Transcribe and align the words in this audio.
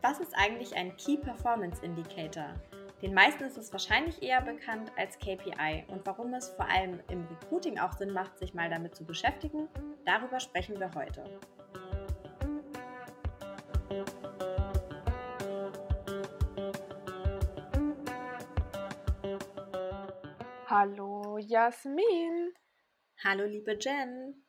Was 0.00 0.20
ist 0.20 0.32
eigentlich 0.36 0.76
ein 0.76 0.96
Key 0.96 1.16
Performance 1.16 1.82
Indicator? 1.84 2.54
Den 3.02 3.14
meisten 3.14 3.42
ist 3.42 3.58
es 3.58 3.72
wahrscheinlich 3.72 4.22
eher 4.22 4.40
bekannt 4.40 4.92
als 4.96 5.18
KPI 5.18 5.86
und 5.88 6.06
warum 6.06 6.34
es 6.34 6.50
vor 6.50 6.68
allem 6.68 7.00
im 7.10 7.26
Recruiting 7.26 7.80
auch 7.80 7.92
Sinn 7.92 8.12
macht, 8.12 8.38
sich 8.38 8.54
mal 8.54 8.70
damit 8.70 8.94
zu 8.94 9.04
beschäftigen, 9.04 9.68
darüber 10.04 10.38
sprechen 10.38 10.78
wir 10.78 10.94
heute. 10.94 11.24
Hallo 20.66 21.38
Jasmin. 21.38 22.52
Hallo 23.24 23.44
liebe 23.46 23.76
Jen. 23.80 24.47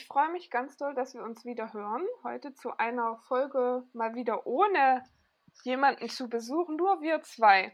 Ich 0.00 0.06
freue 0.06 0.30
mich 0.30 0.48
ganz 0.48 0.78
doll, 0.78 0.94
dass 0.94 1.12
wir 1.12 1.22
uns 1.22 1.44
wieder 1.44 1.74
hören. 1.74 2.02
Heute 2.22 2.54
zu 2.54 2.74
einer 2.78 3.18
Folge 3.28 3.86
mal 3.92 4.14
wieder 4.14 4.46
ohne 4.46 5.04
jemanden 5.62 6.08
zu 6.08 6.30
besuchen, 6.30 6.76
nur 6.76 7.02
wir 7.02 7.22
zwei. 7.22 7.70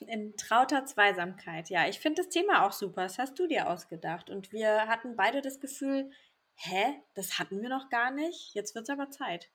In 0.00 0.36
trauter 0.36 0.84
Zweisamkeit. 0.84 1.70
Ja, 1.70 1.86
ich 1.86 2.00
finde 2.00 2.22
das 2.22 2.30
Thema 2.30 2.66
auch 2.66 2.72
super. 2.72 3.04
Das 3.04 3.20
hast 3.20 3.38
du 3.38 3.46
dir 3.46 3.68
ausgedacht. 3.68 4.30
Und 4.30 4.50
wir 4.50 4.88
hatten 4.88 5.14
beide 5.14 5.42
das 5.42 5.60
Gefühl, 5.60 6.10
hä, 6.56 7.00
das 7.14 7.38
hatten 7.38 7.62
wir 7.62 7.68
noch 7.68 7.88
gar 7.88 8.10
nicht. 8.10 8.52
Jetzt 8.54 8.74
wird 8.74 8.88
es 8.88 8.90
aber 8.92 9.10
Zeit. 9.10 9.48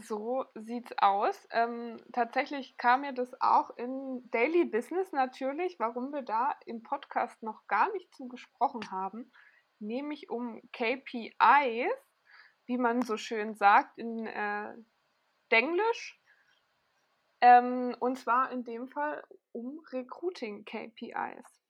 So 0.00 0.44
sieht's 0.54 0.92
aus. 0.98 1.48
Ähm, 1.50 1.96
tatsächlich 2.12 2.76
kam 2.76 3.00
mir 3.00 3.14
das 3.14 3.32
auch 3.40 3.76
in 3.76 4.30
Daily 4.30 4.64
Business 4.64 5.10
natürlich, 5.10 5.80
warum 5.80 6.12
wir 6.12 6.22
da 6.22 6.54
im 6.66 6.84
Podcast 6.84 7.42
noch 7.42 7.66
gar 7.66 7.92
nicht 7.94 8.14
zu 8.14 8.28
gesprochen 8.28 8.92
haben 8.92 9.32
nämlich 9.82 10.30
um 10.30 10.62
KPIs, 10.72 11.92
wie 12.66 12.78
man 12.78 13.02
so 13.02 13.16
schön 13.16 13.54
sagt 13.54 13.98
in 13.98 14.26
äh, 14.26 14.74
Denglisch. 15.50 16.18
Ähm, 17.40 17.96
und 17.98 18.18
zwar 18.18 18.50
in 18.52 18.64
dem 18.64 18.88
Fall 18.88 19.22
um 19.50 19.80
Recruiting-KPIs. 19.92 21.62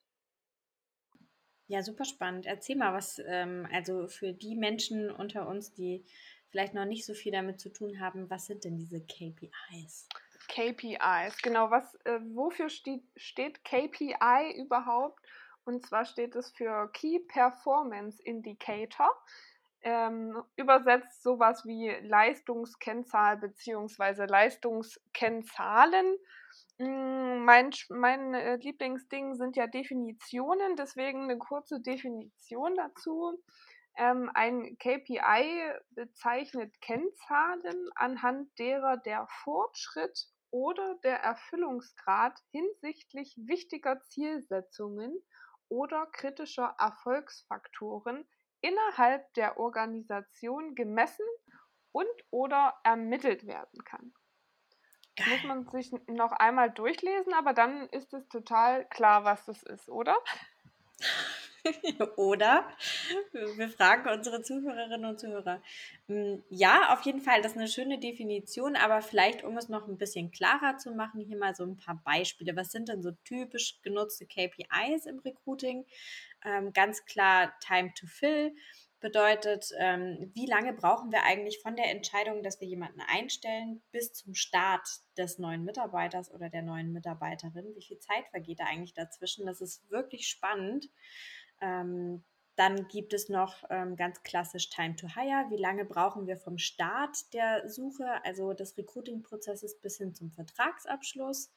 Ja, 1.66 1.82
super 1.82 2.04
spannend. 2.04 2.44
Erzähl 2.44 2.76
mal, 2.76 2.92
was, 2.92 3.20
ähm, 3.26 3.66
also 3.72 4.06
für 4.06 4.34
die 4.34 4.54
Menschen 4.54 5.10
unter 5.10 5.48
uns, 5.48 5.72
die 5.72 6.04
vielleicht 6.50 6.74
noch 6.74 6.84
nicht 6.84 7.06
so 7.06 7.14
viel 7.14 7.32
damit 7.32 7.60
zu 7.60 7.72
tun 7.72 7.98
haben, 7.98 8.28
was 8.28 8.46
sind 8.46 8.64
denn 8.64 8.76
diese 8.76 9.00
KPIs? 9.00 10.08
KPIs, 10.48 11.40
genau. 11.40 11.70
Was, 11.70 11.94
äh, 12.04 12.20
wofür 12.34 12.68
steht, 12.68 13.02
steht 13.16 13.64
KPI 13.64 14.60
überhaupt? 14.60 15.18
Und 15.64 15.86
zwar 15.86 16.04
steht 16.04 16.34
es 16.34 16.50
für 16.52 16.90
Key 16.92 17.20
Performance 17.20 18.22
Indicator. 18.22 19.10
Ähm, 19.84 20.40
übersetzt 20.56 21.22
sowas 21.22 21.64
wie 21.64 21.90
Leistungskennzahl 22.02 23.36
bzw. 23.38 24.26
Leistungskennzahlen. 24.26 26.16
Mm, 26.78 27.44
mein, 27.44 27.70
mein 27.88 28.34
äh, 28.34 28.56
Lieblingsding 28.56 29.34
sind 29.34 29.56
ja 29.56 29.66
Definitionen, 29.66 30.76
deswegen 30.76 31.24
eine 31.24 31.38
kurze 31.38 31.80
Definition 31.80 32.76
dazu. 32.76 33.42
Ähm, 33.96 34.30
ein 34.34 34.78
KPI 34.78 35.72
bezeichnet 35.90 36.80
Kennzahlen, 36.80 37.90
anhand 37.96 38.56
derer 38.58 38.96
der 38.96 39.26
Fortschritt 39.42 40.28
oder 40.50 40.94
der 41.02 41.18
Erfüllungsgrad 41.18 42.38
hinsichtlich 42.52 43.34
wichtiger 43.36 44.00
Zielsetzungen 44.02 45.12
oder 45.72 46.04
kritischer 46.12 46.74
Erfolgsfaktoren 46.78 48.28
innerhalb 48.60 49.32
der 49.34 49.58
Organisation 49.58 50.74
gemessen 50.74 51.24
und 51.92 52.06
oder 52.30 52.74
ermittelt 52.84 53.46
werden 53.46 53.82
kann. 53.84 54.12
Geil. 55.16 55.28
Muss 55.30 55.44
man 55.44 55.66
sich 55.68 55.92
noch 56.08 56.32
einmal 56.32 56.70
durchlesen, 56.70 57.32
aber 57.32 57.54
dann 57.54 57.88
ist 57.88 58.12
es 58.12 58.28
total 58.28 58.86
klar, 58.88 59.24
was 59.24 59.46
das 59.46 59.62
ist, 59.62 59.88
oder? 59.88 60.16
Oder 62.16 62.68
wir 63.56 63.68
fragen 63.68 64.08
unsere 64.08 64.42
Zuhörerinnen 64.42 65.04
und 65.04 65.20
Zuhörer. 65.20 65.62
Hm, 66.08 66.42
ja, 66.50 66.92
auf 66.92 67.02
jeden 67.02 67.20
Fall, 67.20 67.42
das 67.42 67.52
ist 67.52 67.58
eine 67.58 67.68
schöne 67.68 67.98
Definition, 67.98 68.76
aber 68.76 69.02
vielleicht, 69.02 69.44
um 69.44 69.56
es 69.56 69.68
noch 69.68 69.88
ein 69.88 69.98
bisschen 69.98 70.30
klarer 70.30 70.76
zu 70.78 70.92
machen, 70.92 71.20
hier 71.20 71.36
mal 71.36 71.54
so 71.54 71.64
ein 71.64 71.76
paar 71.76 72.00
Beispiele. 72.04 72.56
Was 72.56 72.70
sind 72.70 72.88
denn 72.88 73.02
so 73.02 73.12
typisch 73.24 73.80
genutzte 73.82 74.26
KPIs 74.26 75.06
im 75.06 75.18
Recruiting? 75.20 75.86
Ähm, 76.44 76.72
ganz 76.72 77.04
klar, 77.04 77.52
Time 77.60 77.92
to 77.94 78.06
Fill 78.06 78.54
bedeutet, 79.02 79.70
ähm, 79.78 80.30
wie 80.32 80.46
lange 80.46 80.72
brauchen 80.72 81.12
wir 81.12 81.24
eigentlich 81.24 81.60
von 81.60 81.76
der 81.76 81.90
Entscheidung, 81.90 82.42
dass 82.42 82.60
wir 82.60 82.68
jemanden 82.68 83.00
einstellen, 83.00 83.82
bis 83.90 84.14
zum 84.14 84.34
Start 84.34 84.88
des 85.18 85.38
neuen 85.38 85.64
Mitarbeiters 85.64 86.32
oder 86.32 86.48
der 86.48 86.62
neuen 86.62 86.92
Mitarbeiterin? 86.92 87.74
Wie 87.74 87.82
viel 87.82 87.98
Zeit 87.98 88.26
vergeht 88.30 88.60
da 88.60 88.64
eigentlich 88.64 88.94
dazwischen? 88.94 89.44
Das 89.44 89.60
ist 89.60 89.90
wirklich 89.90 90.28
spannend. 90.28 90.88
Ähm, 91.60 92.24
dann 92.56 92.86
gibt 92.88 93.14
es 93.14 93.28
noch 93.28 93.64
ähm, 93.70 93.96
ganz 93.96 94.22
klassisch 94.22 94.68
Time 94.68 94.94
to 94.96 95.08
Hire. 95.08 95.46
Wie 95.50 95.56
lange 95.56 95.84
brauchen 95.84 96.26
wir 96.26 96.36
vom 96.36 96.58
Start 96.58 97.32
der 97.32 97.68
Suche, 97.68 98.24
also 98.24 98.52
des 98.52 98.76
Recruiting-Prozesses 98.76 99.80
bis 99.80 99.96
hin 99.96 100.14
zum 100.14 100.30
Vertragsabschluss? 100.30 101.50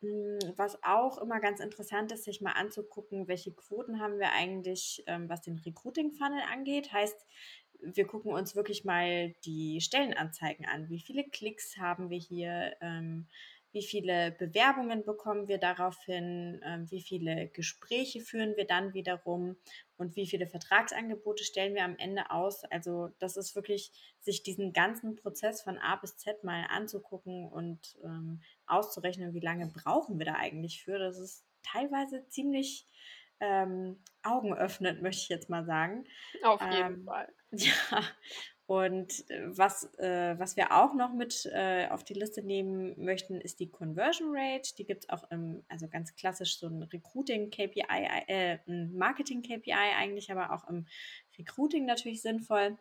Hm, 0.00 0.38
was 0.56 0.82
auch 0.82 1.18
immer 1.18 1.40
ganz 1.40 1.60
interessant 1.60 2.12
ist, 2.12 2.24
sich 2.24 2.40
mal 2.40 2.52
anzugucken, 2.52 3.28
welche 3.28 3.52
Quoten 3.52 4.00
haben 4.00 4.18
wir 4.18 4.32
eigentlich, 4.32 5.02
ähm, 5.06 5.28
was 5.28 5.42
den 5.42 5.58
Recruiting-Funnel 5.58 6.42
angeht. 6.50 6.92
Heißt, 6.92 7.26
wir 7.80 8.06
gucken 8.06 8.32
uns 8.32 8.56
wirklich 8.56 8.84
mal 8.84 9.34
die 9.44 9.80
Stellenanzeigen 9.80 10.66
an. 10.66 10.88
Wie 10.88 11.00
viele 11.00 11.24
Klicks 11.24 11.76
haben 11.76 12.08
wir 12.08 12.18
hier? 12.18 12.76
Ähm, 12.80 13.28
wie 13.74 13.82
viele 13.82 14.30
Bewerbungen 14.30 15.04
bekommen 15.04 15.48
wir 15.48 15.58
daraufhin, 15.58 16.60
ähm, 16.64 16.90
wie 16.90 17.02
viele 17.02 17.48
Gespräche 17.48 18.20
führen 18.20 18.56
wir 18.56 18.66
dann 18.66 18.94
wiederum 18.94 19.56
und 19.96 20.14
wie 20.14 20.26
viele 20.26 20.46
Vertragsangebote 20.46 21.42
stellen 21.42 21.74
wir 21.74 21.84
am 21.84 21.96
Ende 21.98 22.30
aus. 22.30 22.64
Also 22.64 23.10
das 23.18 23.36
ist 23.36 23.56
wirklich, 23.56 23.90
sich 24.20 24.44
diesen 24.44 24.72
ganzen 24.72 25.16
Prozess 25.16 25.60
von 25.60 25.76
A 25.78 25.96
bis 25.96 26.16
Z 26.16 26.44
mal 26.44 26.66
anzugucken 26.70 27.48
und 27.48 27.98
ähm, 28.04 28.40
auszurechnen, 28.66 29.34
wie 29.34 29.40
lange 29.40 29.66
brauchen 29.66 30.18
wir 30.18 30.26
da 30.26 30.34
eigentlich 30.34 30.84
für. 30.84 30.98
Das 30.98 31.18
ist 31.18 31.44
teilweise 31.64 32.26
ziemlich 32.28 32.86
ähm, 33.40 34.00
Augen 34.22 34.54
öffnet, 34.54 35.02
möchte 35.02 35.22
ich 35.22 35.28
jetzt 35.28 35.50
mal 35.50 35.64
sagen. 35.64 36.04
Auf 36.44 36.60
jeden 36.60 36.94
ähm, 36.94 37.04
Fall. 37.04 37.28
Ja, 37.56 38.02
und 38.66 39.28
äh, 39.30 39.42
was, 39.56 39.92
äh, 39.98 40.38
was 40.38 40.56
wir 40.56 40.72
auch 40.72 40.94
noch 40.94 41.12
mit 41.12 41.46
äh, 41.52 41.88
auf 41.88 42.02
die 42.02 42.14
Liste 42.14 42.42
nehmen 42.42 42.94
möchten, 42.96 43.40
ist 43.40 43.60
die 43.60 43.70
Conversion 43.70 44.28
Rate. 44.32 44.74
Die 44.78 44.86
gibt 44.86 45.04
es 45.04 45.10
auch 45.10 45.30
im, 45.30 45.62
also 45.68 45.86
ganz 45.88 46.14
klassisch 46.14 46.58
so 46.58 46.68
ein 46.68 46.82
Recruiting-KPI, 46.82 48.24
äh, 48.26 48.58
ein 48.66 48.94
Marketing-KPI 48.96 49.72
eigentlich, 49.72 50.32
aber 50.32 50.52
auch 50.52 50.66
im 50.68 50.86
Recruiting 51.38 51.84
natürlich 51.84 52.22
sinnvoll, 52.22 52.78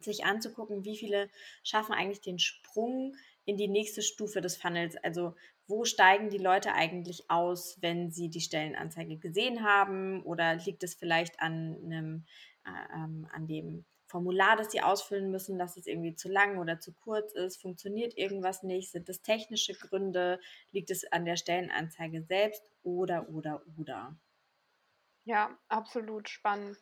sich 0.00 0.26
anzugucken, 0.26 0.84
wie 0.84 0.98
viele 0.98 1.30
schaffen 1.62 1.94
eigentlich 1.94 2.20
den 2.20 2.38
Sprung 2.38 3.16
in 3.46 3.56
die 3.56 3.68
nächste 3.68 4.02
Stufe 4.02 4.42
des 4.42 4.58
Funnels. 4.58 4.96
Also 4.98 5.34
wo 5.66 5.86
steigen 5.86 6.28
die 6.28 6.36
Leute 6.36 6.74
eigentlich 6.74 7.30
aus, 7.30 7.78
wenn 7.80 8.10
sie 8.10 8.28
die 8.28 8.42
Stellenanzeige 8.42 9.16
gesehen 9.16 9.64
haben? 9.64 10.22
Oder 10.24 10.56
liegt 10.56 10.84
es 10.84 10.94
vielleicht 10.94 11.40
an 11.40 11.78
einem, 11.82 12.26
äh, 12.66 12.94
ähm, 12.94 13.26
an 13.32 13.46
dem 13.46 13.86
Formular, 14.16 14.56
das 14.56 14.72
sie 14.72 14.80
ausfüllen 14.80 15.30
müssen, 15.30 15.58
dass 15.58 15.76
es 15.76 15.86
irgendwie 15.86 16.14
zu 16.14 16.30
lang 16.30 16.56
oder 16.56 16.80
zu 16.80 16.94
kurz 16.94 17.34
ist, 17.34 17.60
funktioniert 17.60 18.16
irgendwas 18.16 18.62
nicht, 18.62 18.90
sind 18.90 19.10
es 19.10 19.20
technische 19.20 19.74
Gründe, 19.74 20.40
liegt 20.72 20.90
es 20.90 21.12
an 21.12 21.26
der 21.26 21.36
Stellenanzeige 21.36 22.22
selbst 22.22 22.72
oder 22.82 23.28
oder 23.28 23.60
oder. 23.78 24.16
Ja, 25.24 25.58
absolut 25.68 26.30
spannend. 26.30 26.78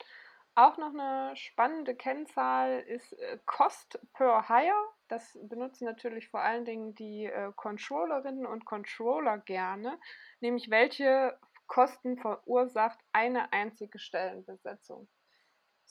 Auch 0.54 0.78
noch 0.78 0.94
eine 0.94 1.34
spannende 1.34 1.96
Kennzahl 1.96 2.78
ist 2.78 3.12
äh, 3.14 3.40
Cost 3.46 3.98
per 4.12 4.46
Hire. 4.46 4.86
Das 5.08 5.36
benutzen 5.42 5.86
natürlich 5.86 6.28
vor 6.28 6.40
allen 6.40 6.64
Dingen 6.64 6.94
die 6.94 7.24
äh, 7.24 7.50
Controllerinnen 7.56 8.46
und 8.46 8.64
Controller 8.64 9.38
gerne, 9.38 9.98
nämlich 10.38 10.70
welche 10.70 11.36
Kosten 11.66 12.16
verursacht 12.16 13.00
eine 13.12 13.52
einzige 13.52 13.98
Stellenbesetzung 13.98 15.08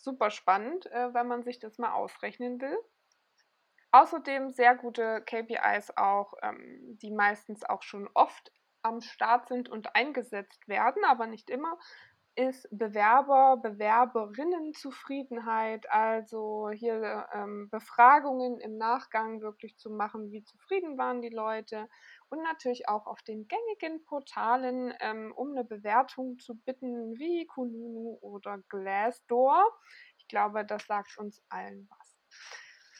super 0.03 0.29
spannend, 0.29 0.85
äh, 0.91 1.13
wenn 1.13 1.27
man 1.27 1.43
sich 1.43 1.59
das 1.59 1.77
mal 1.77 1.93
ausrechnen 1.93 2.61
will. 2.61 2.77
Außerdem 3.91 4.49
sehr 4.49 4.75
gute 4.75 5.21
KPIs 5.21 5.95
auch, 5.97 6.33
ähm, 6.41 6.97
die 7.01 7.11
meistens 7.11 7.63
auch 7.63 7.83
schon 7.83 8.09
oft 8.13 8.51
am 8.81 9.01
Start 9.01 9.47
sind 9.47 9.69
und 9.69 9.95
eingesetzt 9.95 10.67
werden, 10.67 11.05
aber 11.05 11.27
nicht 11.27 11.49
immer, 11.49 11.77
ist 12.35 12.67
Bewerber, 12.71 13.57
Bewerberinnenzufriedenheit, 13.57 15.87
also 15.91 16.71
hier 16.71 17.27
ähm, 17.31 17.69
Befragungen 17.69 18.59
im 18.59 18.77
Nachgang 18.77 19.41
wirklich 19.41 19.77
zu 19.77 19.91
machen, 19.91 20.31
wie 20.31 20.43
zufrieden 20.43 20.97
waren 20.97 21.21
die 21.21 21.29
Leute 21.29 21.87
und 22.33 22.43
natürlich 22.43 22.89
auch 22.89 23.05
auf 23.05 23.21
den 23.21 23.47
gängigen 23.47 24.03
Portalen 24.05 24.93
ähm, 24.99 25.31
um 25.35 25.51
eine 25.51 25.63
Bewertung 25.63 26.39
zu 26.39 26.55
bitten, 26.55 27.17
wie 27.19 27.45
Kununu 27.45 28.17
oder 28.21 28.57
Glassdoor. 28.69 29.63
Ich 30.17 30.27
glaube, 30.27 30.65
das 30.65 30.87
sagt 30.87 31.17
uns 31.17 31.43
allen 31.49 31.87
was. 31.89 32.17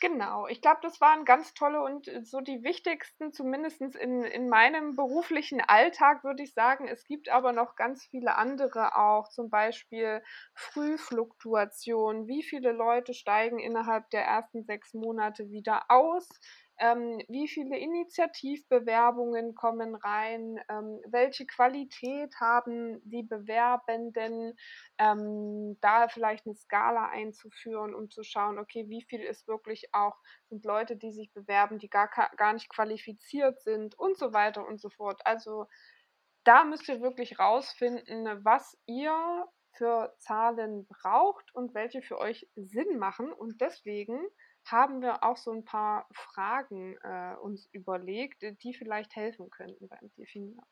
Genau, 0.02 0.48
ich 0.48 0.62
glaube, 0.62 0.82
das 0.84 1.00
waren 1.00 1.24
ganz 1.24 1.54
tolle 1.54 1.82
und 1.82 2.08
äh, 2.10 2.24
so 2.26 2.42
die 2.42 2.62
wichtigsten, 2.64 3.32
zumindest 3.32 3.82
in 3.82 4.24
in 4.24 4.50
meinem 4.50 4.96
beruflichen 4.98 5.62
Alltag 5.62 6.24
würde 6.26 6.44
ich 6.44 6.54
sagen. 6.54 6.88
Es 6.90 7.06
gibt 7.06 7.30
aber 7.30 7.54
noch 7.54 7.76
ganz 7.78 8.06
viele 8.06 8.36
andere 8.36 8.98
auch, 8.98 9.30
zum 9.30 9.50
Beispiel 9.50 10.22
Frühfluktuation. 10.56 12.28
Wie 12.28 12.44
viele 12.44 12.74
Leute 12.74 13.14
steigen 13.14 13.60
innerhalb 13.60 14.10
der 14.10 14.26
ersten 14.26 14.64
6 14.66 14.94
Monate 14.94 15.50
wieder 15.50 15.86
aus? 15.90 16.28
Ähm, 16.84 17.22
wie 17.30 17.48
viele 17.48 17.78
Initiativbewerbungen 17.78 19.56
kommen 19.56 19.96
rein, 19.96 20.60
ähm, 20.68 21.00
welche 21.08 21.46
Qualität 21.46 22.36
haben 22.42 23.00
die 23.06 23.24
Bewerbenden, 23.24 24.54
ähm, 24.98 25.78
da 25.80 26.10
vielleicht 26.10 26.46
eine 26.46 26.56
Skala 26.56 27.08
einzuführen, 27.08 27.96
um 27.96 28.10
zu 28.10 28.24
schauen, 28.24 28.60
okay, 28.60 28.90
wie 28.90 29.02
viel 29.02 29.22
ist 29.22 29.48
wirklich 29.48 29.94
auch 29.94 30.18
sind 30.50 30.66
Leute, 30.66 30.98
die 30.98 31.14
sich 31.14 31.32
bewerben, 31.32 31.80
die 31.80 31.90
gar, 31.90 32.10
gar 32.36 32.52
nicht 32.52 32.68
qualifiziert 32.68 33.62
sind 33.62 33.98
und 33.98 34.18
so 34.18 34.34
weiter 34.34 34.68
und 34.68 34.82
so 34.82 34.90
fort. 34.90 35.22
Also 35.24 35.68
da 36.44 36.66
müsst 36.66 36.90
ihr 36.90 37.00
wirklich 37.00 37.40
rausfinden, 37.40 38.44
was 38.44 38.78
ihr 38.88 39.48
für 39.72 40.14
Zahlen 40.20 40.86
braucht 40.88 41.56
und 41.56 41.74
welche 41.74 42.02
für 42.02 42.18
euch 42.18 42.46
Sinn 42.56 43.00
machen. 43.00 43.32
Und 43.32 43.62
deswegen 43.62 44.20
haben 44.66 45.02
wir 45.02 45.24
auch 45.24 45.38
so 45.38 45.52
ein 45.52 45.66
paar 45.66 46.08
Fragen, 46.12 46.98
äh, 47.04 47.36
uns 47.42 47.68
überlegt, 47.72 48.44
die 48.64 48.74
vielleicht 48.74 49.16
helfen 49.16 49.50
könnten 49.50 49.88
beim 49.88 50.12
Definieren. 50.18 50.66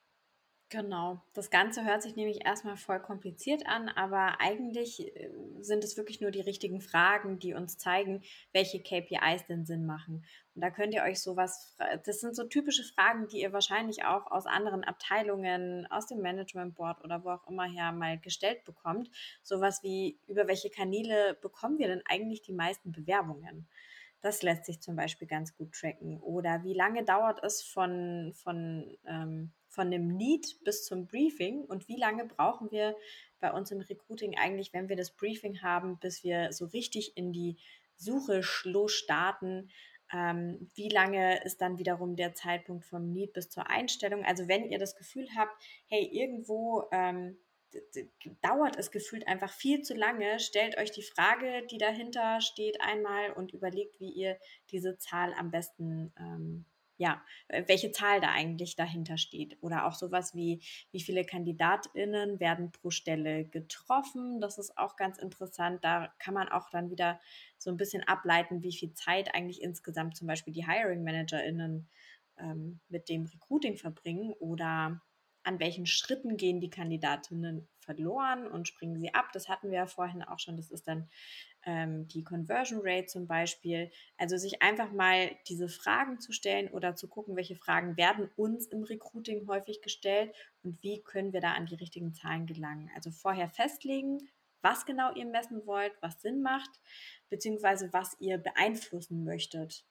Genau. 0.71 1.21
Das 1.33 1.49
Ganze 1.49 1.83
hört 1.83 2.01
sich 2.01 2.15
nämlich 2.15 2.45
erstmal 2.45 2.77
voll 2.77 3.01
kompliziert 3.01 3.67
an, 3.67 3.89
aber 3.89 4.39
eigentlich 4.39 5.05
äh, 5.17 5.29
sind 5.59 5.83
es 5.83 5.97
wirklich 5.97 6.21
nur 6.21 6.31
die 6.31 6.39
richtigen 6.39 6.79
Fragen, 6.79 7.39
die 7.39 7.53
uns 7.53 7.77
zeigen, 7.77 8.23
welche 8.53 8.79
KPIs 8.79 9.47
denn 9.49 9.65
Sinn 9.65 9.85
machen. 9.85 10.23
Und 10.55 10.61
da 10.61 10.69
könnt 10.69 10.93
ihr 10.93 11.03
euch 11.03 11.19
sowas, 11.19 11.75
das 12.05 12.21
sind 12.21 12.37
so 12.37 12.45
typische 12.45 12.85
Fragen, 12.85 13.27
die 13.27 13.41
ihr 13.41 13.51
wahrscheinlich 13.51 14.05
auch 14.05 14.31
aus 14.31 14.45
anderen 14.45 14.85
Abteilungen, 14.85 15.91
aus 15.91 16.07
dem 16.07 16.21
Management 16.21 16.75
Board 16.75 17.03
oder 17.03 17.25
wo 17.25 17.31
auch 17.31 17.45
immer 17.49 17.65
her 17.65 17.91
mal 17.91 18.17
gestellt 18.17 18.63
bekommt. 18.63 19.09
Sowas 19.43 19.83
wie, 19.83 20.21
über 20.27 20.47
welche 20.47 20.69
Kanäle 20.69 21.37
bekommen 21.41 21.79
wir 21.79 21.89
denn 21.89 22.03
eigentlich 22.05 22.43
die 22.43 22.53
meisten 22.53 22.93
Bewerbungen? 22.93 23.67
Das 24.21 24.41
lässt 24.41 24.63
sich 24.65 24.79
zum 24.79 24.95
Beispiel 24.95 25.27
ganz 25.27 25.53
gut 25.57 25.73
tracken. 25.73 26.21
Oder 26.21 26.63
wie 26.63 26.73
lange 26.73 27.03
dauert 27.03 27.43
es 27.43 27.61
von, 27.61 28.31
von 28.35 28.97
ähm, 29.05 29.51
von 29.71 29.89
dem 29.89 30.07
Need 30.07 30.63
bis 30.63 30.85
zum 30.85 31.07
Briefing 31.07 31.63
und 31.63 31.87
wie 31.87 31.97
lange 31.97 32.25
brauchen 32.25 32.69
wir 32.71 32.95
bei 33.39 33.51
uns 33.51 33.71
im 33.71 33.79
Recruiting 33.79 34.37
eigentlich, 34.37 34.73
wenn 34.73 34.89
wir 34.89 34.97
das 34.97 35.15
Briefing 35.15 35.61
haben, 35.61 35.97
bis 35.99 36.23
wir 36.23 36.51
so 36.51 36.65
richtig 36.65 37.15
in 37.15 37.31
die 37.31 37.57
Suche 37.95 38.43
starten. 38.43 39.69
Ähm, 40.13 40.69
wie 40.75 40.89
lange 40.89 41.41
ist 41.45 41.61
dann 41.61 41.77
wiederum 41.77 42.17
der 42.17 42.33
Zeitpunkt 42.33 42.85
vom 42.85 43.11
Need 43.11 43.31
bis 43.33 43.49
zur 43.49 43.69
Einstellung? 43.69 44.25
Also 44.25 44.49
wenn 44.49 44.69
ihr 44.69 44.77
das 44.77 44.95
Gefühl 44.95 45.27
habt, 45.35 45.55
hey, 45.87 46.03
irgendwo 46.11 46.83
ähm, 46.91 47.37
dauert 48.41 48.77
es 48.77 48.91
gefühlt 48.91 49.25
einfach 49.27 49.51
viel 49.53 49.81
zu 49.81 49.93
lange, 49.93 50.39
stellt 50.39 50.77
euch 50.77 50.91
die 50.91 51.03
Frage, 51.03 51.65
die 51.67 51.77
dahinter 51.77 52.41
steht, 52.41 52.81
einmal 52.81 53.31
und 53.31 53.53
überlegt, 53.53 53.99
wie 54.01 54.11
ihr 54.11 54.37
diese 54.71 54.97
Zahl 54.97 55.33
am 55.33 55.51
besten 55.51 56.13
ähm, 56.19 56.65
ja, 57.01 57.19
äh, 57.47 57.63
welche 57.65 57.91
Zahl 57.91 58.21
da 58.21 58.29
eigentlich 58.29 58.75
dahinter 58.75 59.17
steht. 59.17 59.57
Oder 59.61 59.87
auch 59.87 59.95
sowas 59.95 60.35
wie, 60.35 60.61
wie 60.91 61.01
viele 61.01 61.25
KandidatInnen 61.25 62.39
werden 62.39 62.71
pro 62.71 62.91
Stelle 62.91 63.45
getroffen. 63.45 64.39
Das 64.39 64.59
ist 64.59 64.77
auch 64.77 64.97
ganz 64.97 65.17
interessant. 65.17 65.83
Da 65.83 66.13
kann 66.19 66.35
man 66.35 66.47
auch 66.47 66.69
dann 66.69 66.91
wieder 66.91 67.19
so 67.57 67.71
ein 67.71 67.77
bisschen 67.77 68.03
ableiten, 68.03 68.61
wie 68.61 68.71
viel 68.71 68.93
Zeit 68.93 69.33
eigentlich 69.33 69.63
insgesamt 69.63 70.15
zum 70.15 70.27
Beispiel 70.27 70.53
die 70.53 70.67
Hiring 70.67 71.03
ManagerInnen 71.03 71.89
ähm, 72.37 72.79
mit 72.87 73.09
dem 73.09 73.25
Recruiting 73.25 73.77
verbringen 73.77 74.33
oder 74.33 75.01
an 75.43 75.59
welchen 75.59 75.85
Schritten 75.85 76.37
gehen 76.37 76.59
die 76.59 76.69
Kandidatinnen 76.69 77.67
verloren 77.79 78.47
und 78.47 78.67
springen 78.67 78.99
sie 78.99 79.13
ab. 79.13 79.29
Das 79.33 79.49
hatten 79.49 79.71
wir 79.71 79.79
ja 79.79 79.87
vorhin 79.87 80.23
auch 80.23 80.39
schon. 80.39 80.55
Das 80.55 80.69
ist 80.69 80.87
dann 80.87 81.09
ähm, 81.65 82.07
die 82.07 82.23
Conversion 82.23 82.79
Rate 82.83 83.07
zum 83.07 83.27
Beispiel. 83.27 83.91
Also 84.17 84.37
sich 84.37 84.61
einfach 84.61 84.91
mal 84.91 85.31
diese 85.47 85.67
Fragen 85.67 86.19
zu 86.19 86.31
stellen 86.31 86.69
oder 86.69 86.95
zu 86.95 87.07
gucken, 87.07 87.35
welche 87.35 87.55
Fragen 87.55 87.97
werden 87.97 88.29
uns 88.35 88.67
im 88.67 88.83
Recruiting 88.83 89.47
häufig 89.47 89.81
gestellt 89.81 90.33
und 90.63 90.81
wie 90.83 91.01
können 91.01 91.33
wir 91.33 91.41
da 91.41 91.53
an 91.53 91.65
die 91.65 91.75
richtigen 91.75 92.13
Zahlen 92.13 92.45
gelangen. 92.45 92.91
Also 92.95 93.11
vorher 93.11 93.49
festlegen, 93.49 94.19
was 94.61 94.85
genau 94.85 95.13
ihr 95.15 95.25
messen 95.25 95.65
wollt, 95.65 95.93
was 96.01 96.21
Sinn 96.21 96.41
macht, 96.41 96.69
beziehungsweise 97.29 97.91
was 97.93 98.15
ihr 98.19 98.37
beeinflussen 98.37 99.23
möchtet. 99.23 99.85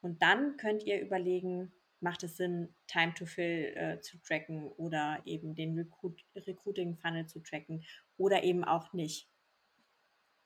Und 0.00 0.22
dann 0.22 0.56
könnt 0.56 0.84
ihr 0.84 1.00
überlegen, 1.00 1.72
macht 2.00 2.22
es 2.22 2.36
Sinn, 2.36 2.74
Time 2.86 3.14
to 3.14 3.26
Fill 3.26 3.72
äh, 3.76 4.00
zu 4.00 4.20
tracken 4.22 4.68
oder 4.68 5.20
eben 5.24 5.54
den 5.54 5.76
Recruit 5.78 6.24
Recruiting 6.34 6.96
Funnel 6.96 7.26
zu 7.26 7.40
tracken 7.40 7.84
oder 8.16 8.42
eben 8.42 8.64
auch 8.64 8.92
nicht. 8.92 9.28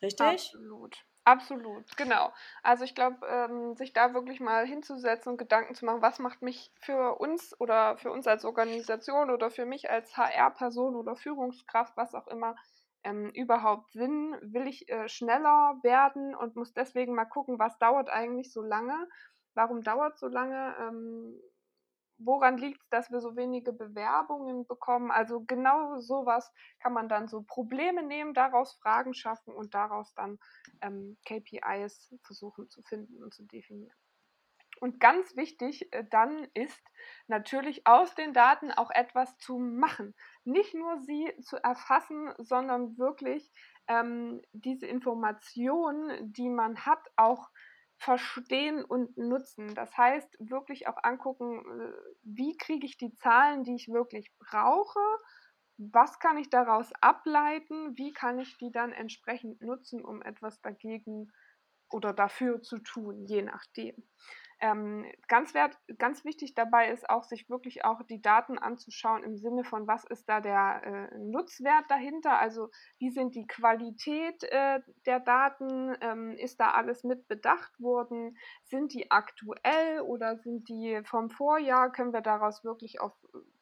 Richtig? 0.02 0.26
Absolut. 0.26 1.04
Absolut, 1.24 1.96
genau. 1.98 2.32
Also 2.62 2.84
ich 2.84 2.94
glaube, 2.94 3.26
ähm, 3.28 3.76
sich 3.76 3.92
da 3.92 4.14
wirklich 4.14 4.40
mal 4.40 4.66
hinzusetzen 4.66 5.32
und 5.32 5.38
Gedanken 5.38 5.74
zu 5.74 5.84
machen, 5.84 6.00
was 6.00 6.18
macht 6.18 6.40
mich 6.40 6.72
für 6.80 7.20
uns 7.20 7.54
oder 7.60 7.98
für 7.98 8.10
uns 8.10 8.26
als 8.26 8.44
Organisation 8.44 9.30
oder 9.30 9.50
für 9.50 9.66
mich 9.66 9.90
als 9.90 10.16
HR-Person 10.16 10.96
oder 10.96 11.16
Führungskraft, 11.16 11.94
was 11.96 12.14
auch 12.14 12.26
immer, 12.26 12.56
ähm, 13.04 13.30
überhaupt 13.34 13.92
Sinn? 13.92 14.34
Will 14.40 14.66
ich 14.66 14.88
äh, 14.88 15.08
schneller 15.08 15.78
werden 15.82 16.34
und 16.34 16.56
muss 16.56 16.72
deswegen 16.72 17.14
mal 17.14 17.26
gucken, 17.26 17.58
was 17.58 17.78
dauert 17.78 18.08
eigentlich 18.08 18.50
so 18.50 18.62
lange? 18.62 19.06
Warum 19.54 19.82
dauert 19.82 20.18
so 20.18 20.28
lange? 20.28 20.74
Ähm, 20.78 21.40
woran 22.18 22.58
liegt 22.58 22.82
es, 22.82 22.88
dass 22.90 23.10
wir 23.10 23.20
so 23.20 23.36
wenige 23.36 23.72
Bewerbungen 23.72 24.66
bekommen? 24.66 25.10
Also 25.10 25.40
genau 25.40 25.98
sowas 25.98 26.52
kann 26.78 26.92
man 26.92 27.08
dann 27.08 27.28
so 27.28 27.42
Probleme 27.42 28.02
nehmen, 28.02 28.34
daraus 28.34 28.74
Fragen 28.74 29.14
schaffen 29.14 29.54
und 29.54 29.74
daraus 29.74 30.12
dann 30.14 30.38
ähm, 30.82 31.16
KPIs 31.26 32.14
versuchen 32.22 32.68
zu 32.68 32.82
finden 32.82 33.22
und 33.22 33.34
zu 33.34 33.44
definieren. 33.44 33.96
Und 34.80 34.98
ganz 34.98 35.36
wichtig 35.36 35.92
äh, 35.92 36.04
dann 36.10 36.48
ist 36.54 36.82
natürlich 37.26 37.86
aus 37.86 38.14
den 38.14 38.32
Daten 38.32 38.70
auch 38.72 38.90
etwas 38.90 39.36
zu 39.38 39.58
machen. 39.58 40.14
Nicht 40.44 40.74
nur 40.74 40.98
sie 41.02 41.34
zu 41.42 41.62
erfassen, 41.62 42.32
sondern 42.38 42.96
wirklich 42.96 43.52
ähm, 43.88 44.40
diese 44.52 44.86
Informationen, 44.86 46.32
die 46.32 46.48
man 46.48 46.86
hat, 46.86 47.06
auch 47.16 47.50
verstehen 48.00 48.82
und 48.82 49.16
nutzen. 49.18 49.74
Das 49.74 49.96
heißt, 49.96 50.36
wirklich 50.40 50.88
auch 50.88 50.96
angucken, 51.02 51.58
äh, 51.58 51.92
wie 52.22 52.56
kriege 52.56 52.86
ich 52.86 52.96
die 52.96 53.14
Zahlen, 53.14 53.62
die 53.62 53.74
ich 53.74 53.88
wirklich 53.88 54.32
brauche, 54.38 55.00
was 55.76 56.18
kann 56.18 56.38
ich 56.38 56.48
daraus 56.48 56.90
ableiten, 57.02 57.96
wie 57.98 58.12
kann 58.12 58.38
ich 58.38 58.56
die 58.56 58.72
dann 58.72 58.92
entsprechend 58.92 59.60
nutzen, 59.60 60.02
um 60.02 60.22
etwas 60.22 60.60
dagegen 60.62 61.30
oder 61.90 62.14
dafür 62.14 62.62
zu 62.62 62.78
tun, 62.78 63.26
je 63.26 63.42
nachdem. 63.42 63.94
Ähm, 64.62 65.10
ganz, 65.26 65.54
wert, 65.54 65.78
ganz 65.96 66.22
wichtig 66.26 66.54
dabei 66.54 66.90
ist 66.90 67.08
auch, 67.08 67.24
sich 67.24 67.48
wirklich 67.48 67.82
auch 67.86 68.02
die 68.02 68.20
Daten 68.20 68.58
anzuschauen 68.58 69.24
im 69.24 69.38
Sinne 69.38 69.64
von, 69.64 69.86
was 69.86 70.04
ist 70.04 70.28
da 70.28 70.40
der 70.40 70.82
äh, 70.84 71.18
Nutzwert 71.18 71.84
dahinter? 71.88 72.38
Also 72.38 72.70
wie 72.98 73.10
sind 73.10 73.34
die 73.34 73.46
Qualität 73.46 74.44
äh, 74.44 74.80
der 75.06 75.20
Daten? 75.20 75.96
Ähm, 76.02 76.36
ist 76.36 76.60
da 76.60 76.72
alles 76.72 77.04
mit 77.04 77.26
bedacht 77.26 77.80
worden? 77.80 78.36
Sind 78.64 78.92
die 78.92 79.10
aktuell 79.10 80.02
oder 80.02 80.36
sind 80.36 80.68
die 80.68 81.00
vom 81.04 81.30
Vorjahr? 81.30 81.90
Können 81.90 82.12
wir 82.12 82.20
daraus 82.20 82.62
wirklich 82.62 83.00
auf, 83.00 83.12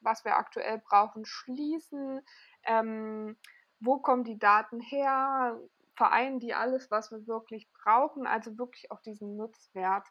was 0.00 0.24
wir 0.24 0.36
aktuell 0.36 0.78
brauchen, 0.84 1.24
schließen? 1.24 2.22
Ähm, 2.64 3.36
wo 3.78 3.98
kommen 3.98 4.24
die 4.24 4.38
Daten 4.38 4.80
her? 4.80 5.60
Vereinen 5.94 6.40
die 6.40 6.54
alles, 6.54 6.90
was 6.90 7.12
wir 7.12 7.24
wirklich 7.28 7.70
brauchen? 7.72 8.26
Also 8.26 8.58
wirklich 8.58 8.90
auch 8.90 9.00
diesen 9.00 9.36
Nutzwert 9.36 10.08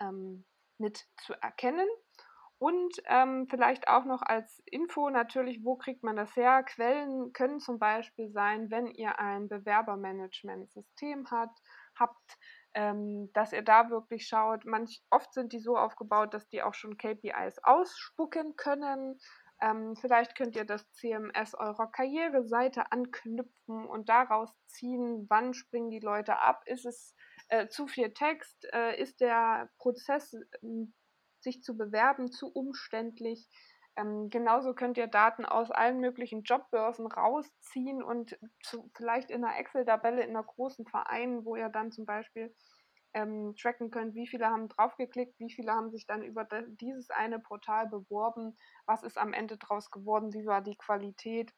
ähm, 0.00 0.44
mit 0.78 1.06
zu 1.24 1.34
erkennen. 1.34 1.88
Und 2.58 2.94
ähm, 3.06 3.46
vielleicht 3.48 3.88
auch 3.88 4.04
noch 4.04 4.20
als 4.20 4.62
Info 4.66 5.08
natürlich, 5.08 5.64
wo 5.64 5.76
kriegt 5.76 6.02
man 6.02 6.16
das 6.16 6.36
her? 6.36 6.62
Quellen 6.62 7.32
können 7.32 7.58
zum 7.58 7.78
Beispiel 7.78 8.30
sein, 8.32 8.70
wenn 8.70 8.86
ihr 8.86 9.18
ein 9.18 9.48
Bewerbermanagementsystem 9.48 11.30
hat, 11.30 11.56
habt, 11.98 12.38
ähm, 12.74 13.30
dass 13.32 13.54
ihr 13.54 13.62
da 13.62 13.88
wirklich 13.88 14.26
schaut. 14.26 14.66
Manch, 14.66 15.02
oft 15.08 15.32
sind 15.32 15.54
die 15.54 15.58
so 15.58 15.78
aufgebaut, 15.78 16.34
dass 16.34 16.48
die 16.48 16.62
auch 16.62 16.74
schon 16.74 16.98
KPIs 16.98 17.60
ausspucken 17.62 18.56
können. 18.56 19.18
Ähm, 19.62 19.96
vielleicht 19.96 20.36
könnt 20.36 20.54
ihr 20.54 20.66
das 20.66 20.90
CMS 20.92 21.54
eurer 21.54 21.90
Karriereseite 21.90 22.92
anknüpfen 22.92 23.86
und 23.86 24.10
daraus 24.10 24.54
ziehen, 24.66 25.26
wann 25.30 25.54
springen 25.54 25.90
die 25.90 26.00
Leute 26.00 26.38
ab. 26.38 26.62
Ist 26.66 26.84
es 26.84 27.14
äh, 27.50 27.68
zu 27.68 27.86
viel 27.86 28.12
Text? 28.12 28.66
Äh, 28.72 29.00
ist 29.00 29.20
der 29.20 29.70
Prozess, 29.78 30.34
ähm, 30.62 30.94
sich 31.40 31.62
zu 31.62 31.76
bewerben, 31.76 32.30
zu 32.30 32.48
umständlich? 32.52 33.48
Ähm, 33.96 34.30
genauso 34.30 34.74
könnt 34.74 34.96
ihr 34.96 35.08
Daten 35.08 35.44
aus 35.44 35.70
allen 35.70 35.98
möglichen 35.98 36.42
Jobbörsen 36.42 37.06
rausziehen 37.06 38.02
und 38.02 38.38
zu, 38.62 38.90
vielleicht 38.96 39.30
in 39.30 39.44
einer 39.44 39.58
Excel-Tabelle 39.58 40.22
in 40.22 40.30
einer 40.30 40.44
großen 40.44 40.86
Verein, 40.86 41.44
wo 41.44 41.56
ihr 41.56 41.68
dann 41.68 41.90
zum 41.90 42.06
Beispiel 42.06 42.54
ähm, 43.12 43.54
tracken 43.60 43.90
könnt, 43.90 44.14
wie 44.14 44.28
viele 44.28 44.46
haben 44.46 44.68
draufgeklickt, 44.68 45.38
wie 45.40 45.52
viele 45.52 45.72
haben 45.72 45.90
sich 45.90 46.06
dann 46.06 46.22
über 46.22 46.46
dieses 46.80 47.10
eine 47.10 47.40
Portal 47.40 47.88
beworben, 47.88 48.56
was 48.86 49.02
ist 49.02 49.18
am 49.18 49.32
Ende 49.32 49.58
draus 49.58 49.90
geworden, 49.90 50.32
wie 50.32 50.46
war 50.46 50.62
die 50.62 50.76
Qualität, 50.76 51.52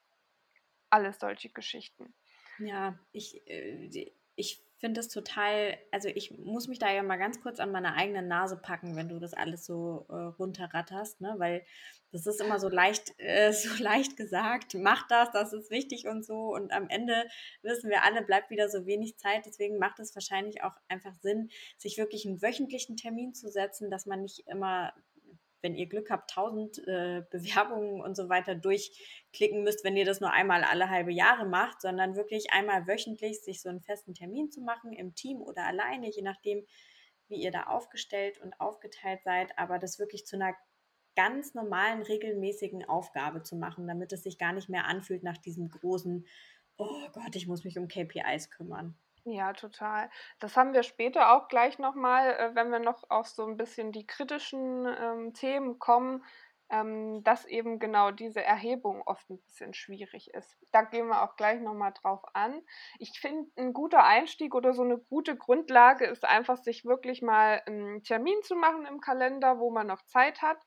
alles 0.89 1.19
solche 1.19 1.51
Geschichten. 1.51 2.15
Ja, 2.59 2.99
ich, 3.13 3.47
äh, 3.47 4.13
ich 4.35 4.65
finde 4.83 4.99
es 4.99 5.07
total, 5.07 5.79
also 5.93 6.09
ich 6.09 6.37
muss 6.39 6.67
mich 6.67 6.81
da 6.81 6.91
ja 6.91 7.05
mal 7.05 7.17
ganz 7.17 7.41
kurz 7.41 7.61
an 7.61 7.71
meine 7.71 7.95
eigene 7.95 8.21
Nase 8.21 8.57
packen, 8.57 8.97
wenn 8.97 9.09
du 9.09 9.21
das 9.21 9.33
alles 9.33 9.65
so 9.65 10.07
äh, 10.09 10.15
runterratterst, 10.15 11.21
ne? 11.21 11.37
Weil 11.39 11.65
das 12.11 12.27
ist 12.27 12.41
immer 12.41 12.59
so 12.59 12.69
leicht, 12.69 13.15
äh, 13.19 13.53
so 13.53 13.81
leicht 13.81 14.17
gesagt, 14.17 14.75
mach 14.75 15.07
das, 15.07 15.31
das 15.31 15.53
ist 15.53 15.71
wichtig 15.71 16.09
und 16.09 16.25
so. 16.25 16.53
Und 16.53 16.73
am 16.73 16.89
Ende 16.89 17.29
wissen 17.63 17.91
wir 17.91 18.03
alle, 18.03 18.23
bleibt 18.23 18.51
wieder 18.51 18.69
so 18.69 18.85
wenig 18.85 19.17
Zeit. 19.19 19.47
Deswegen 19.47 19.79
macht 19.79 20.01
es 20.01 20.17
wahrscheinlich 20.17 20.65
auch 20.65 20.75
einfach 20.89 21.15
Sinn, 21.15 21.51
sich 21.79 21.97
wirklich 21.97 22.27
einen 22.27 22.43
wöchentlichen 22.43 22.97
Termin 22.97 23.35
zu 23.35 23.53
setzen, 23.53 23.89
dass 23.89 24.07
man 24.07 24.23
nicht 24.23 24.49
immer 24.49 24.93
wenn 25.63 25.75
ihr 25.75 25.87
Glück 25.87 26.11
habt, 26.11 26.31
tausend 26.31 26.79
äh, 26.87 27.23
Bewerbungen 27.31 28.01
und 28.01 28.17
so 28.17 28.29
weiter 28.29 28.55
durchklicken 28.55 29.63
müsst, 29.63 29.85
wenn 29.85 29.97
ihr 29.97 30.05
das 30.05 30.21
nur 30.21 30.33
einmal 30.33 30.65
alle 30.65 30.91
halbe 30.91 31.13
Jahre 31.13 31.47
macht, 31.47 31.81
sondern 31.81 32.17
wirklich 32.17 32.53
einmal 32.53 32.87
wöchentlich 32.87 33.43
sich 33.43 33.63
so 33.63 33.69
einen 33.69 33.81
festen 33.81 34.15
Termin 34.15 34.51
zu 34.51 34.61
machen, 34.61 34.93
im 34.93 35.15
Team 35.15 35.41
oder 35.41 35.65
alleine, 35.65 36.11
je 36.11 36.23
nachdem, 36.23 36.67
wie 37.29 37.43
ihr 37.43 37.51
da 37.51 37.65
aufgestellt 37.65 38.41
und 38.41 38.61
aufgeteilt 38.61 39.23
seid, 39.25 39.59
aber 39.59 39.79
das 39.79 39.99
wirklich 39.99 40.27
zu 40.27 40.37
einer 40.37 40.55
ganz 41.15 41.55
normalen, 41.55 42.03
regelmäßigen 42.03 42.85
Aufgabe 42.85 43.43
zu 43.43 43.57
machen, 43.57 43.87
damit 43.87 44.13
es 44.13 44.23
sich 44.23 44.39
gar 44.39 44.53
nicht 44.53 44.69
mehr 44.69 44.87
anfühlt 44.87 45.23
nach 45.23 45.39
diesem 45.39 45.69
großen, 45.69 46.27
oh 46.77 47.09
Gott, 47.13 47.37
ich 47.37 47.47
muss 47.47 47.65
mich 47.65 47.79
um 47.79 47.89
KPIs 47.89 48.51
kümmern. 48.51 48.97
Ja, 49.25 49.53
total. 49.53 50.11
Das 50.41 50.57
haben 50.57 50.73
wir 50.73 50.83
später 50.83 51.33
auch 51.33 51.47
gleich 51.49 51.79
nochmal, 51.79 52.31
äh, 52.35 52.55
wenn 52.57 52.71
wir 52.71 52.81
noch 52.81 53.09
auf 53.09 53.29
so 53.29 53.47
ein 53.47 53.57
bisschen 53.57 53.93
die 53.93 54.05
kritischen, 54.07 54.87
ähm, 54.87 55.33
Themen 55.33 55.79
kommen, 55.79 56.25
ähm, 56.71 57.23
dass 57.23 57.45
eben 57.45 57.79
genau 57.79 58.11
diese 58.11 58.43
Erhebung 58.43 59.03
oft 59.03 59.29
ein 59.31 59.39
bisschen 59.43 59.75
schwierig 59.75 60.35
ist. 60.35 60.57
Da 60.73 60.83
gehen 60.83 61.07
wir 61.07 61.23
auch 61.23 61.37
gleich 61.37 61.61
nochmal 61.61 61.93
drauf 61.93 62.23
an. 62.35 62.63
Ich 62.99 63.21
finde, 63.21 63.49
ein 63.57 63.73
guter 63.73 64.03
Einstieg 64.05 64.55
oder 64.57 64.73
so 64.73 64.83
eine 64.83 64.99
gute 64.99 65.37
Grundlage 65.37 66.07
ist 66.07 66.25
einfach, 66.25 66.57
sich 66.57 66.85
wirklich 66.85 67.23
mal 67.23 67.63
einen 67.67 68.03
Termin 68.03 68.43
zu 68.43 68.57
machen 68.57 68.87
im 68.87 69.01
Kalender, 69.01 69.59
wo 69.61 69.71
man 69.71 69.87
noch 69.87 70.03
Zeit 70.03 70.43
hat 70.43 70.59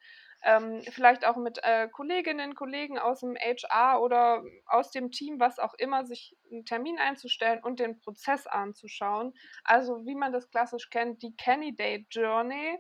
ähm, 0.44 0.82
vielleicht 0.92 1.26
auch 1.26 1.38
mit 1.38 1.60
äh, 1.64 1.88
Kolleginnen, 1.90 2.56
Kollegen 2.56 3.00
aus 3.00 3.22
dem 3.22 3.36
HR 3.36 4.02
oder 4.02 4.44
aus 4.66 4.92
dem 4.92 5.12
Team, 5.12 5.40
was 5.40 5.60
auch 5.60 5.74
immer, 5.76 6.06
sich 6.06 6.36
einen 6.52 6.66
Termin 6.66 7.00
einzustellen 7.00 7.64
und 7.64 7.80
den 7.80 8.00
Prozess 8.00 8.48
anzuschauen. 8.48 9.34
Also 9.64 10.06
wie 10.06 10.16
man 10.16 10.32
das 10.34 10.50
klassisch 10.50 10.90
kennt, 10.90 11.22
die 11.24 11.36
Candidate 11.36 12.06
Journey 12.10 12.80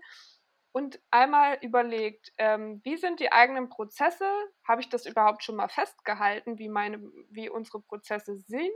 und 0.71 0.99
einmal 1.09 1.57
überlegt, 1.61 2.33
ähm, 2.37 2.81
wie 2.83 2.97
sind 2.97 3.19
die 3.21 3.31
eigenen 3.31 3.69
Prozesse? 3.69 4.27
Habe 4.67 4.81
ich 4.81 4.89
das 4.89 5.05
überhaupt 5.05 5.43
schon 5.43 5.55
mal 5.55 5.69
festgehalten, 5.69 6.59
wie 6.59 6.67
meine, 6.67 6.99
wie 7.29 7.49
unsere 7.49 7.81
Prozesse 7.81 8.37
sind? 8.37 8.71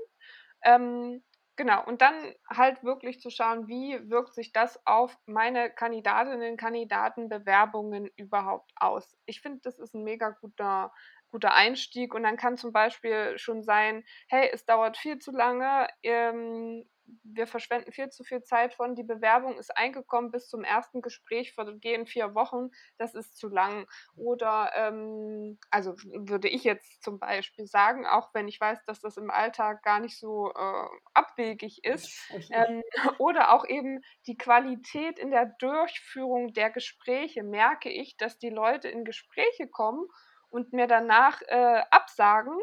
Ähm, 0.64 1.24
Genau, 1.60 1.84
und 1.86 2.02
dann 2.02 2.34
halt 2.50 2.86
wirklich 2.86 3.20
zu 3.20 3.30
schauen, 3.30 3.68
wie 3.68 4.10
wirkt 4.10 4.34
sich 4.34 4.54
das 4.54 4.80
auf 4.86 5.18
meine 5.26 5.70
Kandidatinnen, 5.70 6.56
Kandidaten, 6.56 7.28
Bewerbungen 7.28 8.10
überhaupt 8.16 8.72
aus. 8.78 9.18
Ich 9.26 9.42
finde, 9.42 9.60
das 9.64 9.78
ist 9.78 9.94
ein 9.94 10.06
mega 10.06 10.30
guter, 10.30 10.94
guter 11.28 11.54
Einstieg 11.54 12.14
und 12.16 12.24
dann 12.24 12.38
kann 12.38 12.56
zum 12.56 12.72
Beispiel 12.72 13.38
schon 13.38 13.62
sein, 13.62 14.06
hey, 14.30 14.50
es 14.54 14.64
dauert 14.66 14.96
viel 14.96 15.20
zu 15.20 15.32
lange, 15.34 15.88
ähm, 16.02 16.86
wir 17.24 17.48
verschwenden 17.48 17.92
viel 17.92 18.10
zu 18.10 18.24
viel 18.24 18.44
Zeit 18.44 18.74
von, 18.74 18.96
die 18.96 19.04
Bewerbung 19.04 19.58
ist 19.58 19.76
eingekommen 19.76 20.32
bis 20.32 20.48
zum 20.48 20.64
ersten 20.64 21.02
Gespräch 21.02 21.54
vergehen 21.54 22.06
vier 22.06 22.36
Wochen, 22.36 22.70
das 22.98 23.16
ist 23.16 23.38
zu 23.38 23.50
lang. 23.50 23.88
Oder, 24.16 24.72
ähm, 24.76 25.60
also 25.70 25.96
würde 26.04 26.48
ich 26.48 26.64
jetzt 26.64 27.04
zum 27.04 27.20
Beispiel 27.20 27.66
sagen, 27.68 28.06
auch 28.06 28.34
wenn 28.34 28.48
ich 28.48 28.60
weiß, 28.60 28.84
dass 28.86 29.00
das 29.02 29.18
im 29.18 29.30
Alltag 29.30 29.84
gar 29.84 30.00
nicht 30.00 30.20
so 30.20 30.52
äh, 30.52 30.88
abwegig 31.14 31.84
ist. 31.84 32.32
Ähm, 32.52 32.84
oder 33.20 33.54
auch 33.54 33.66
eben 33.66 34.02
die 34.28 34.38
Qualität 34.38 35.20
in 35.20 35.32
der 35.32 35.46
Durchführung 35.60 36.54
der 36.54 36.70
Gespräche 36.70 37.44
merke 37.44 37.90
ich, 37.90 38.18
dass 38.18 38.38
die 38.38 38.50
Leute 38.50 38.88
in 38.88 39.06
Gespräche 39.06 39.68
kommen 39.68 40.06
und 40.50 40.74
mir 40.74 40.88
danach 40.88 41.42
äh, 41.48 41.84
absagen 41.92 42.58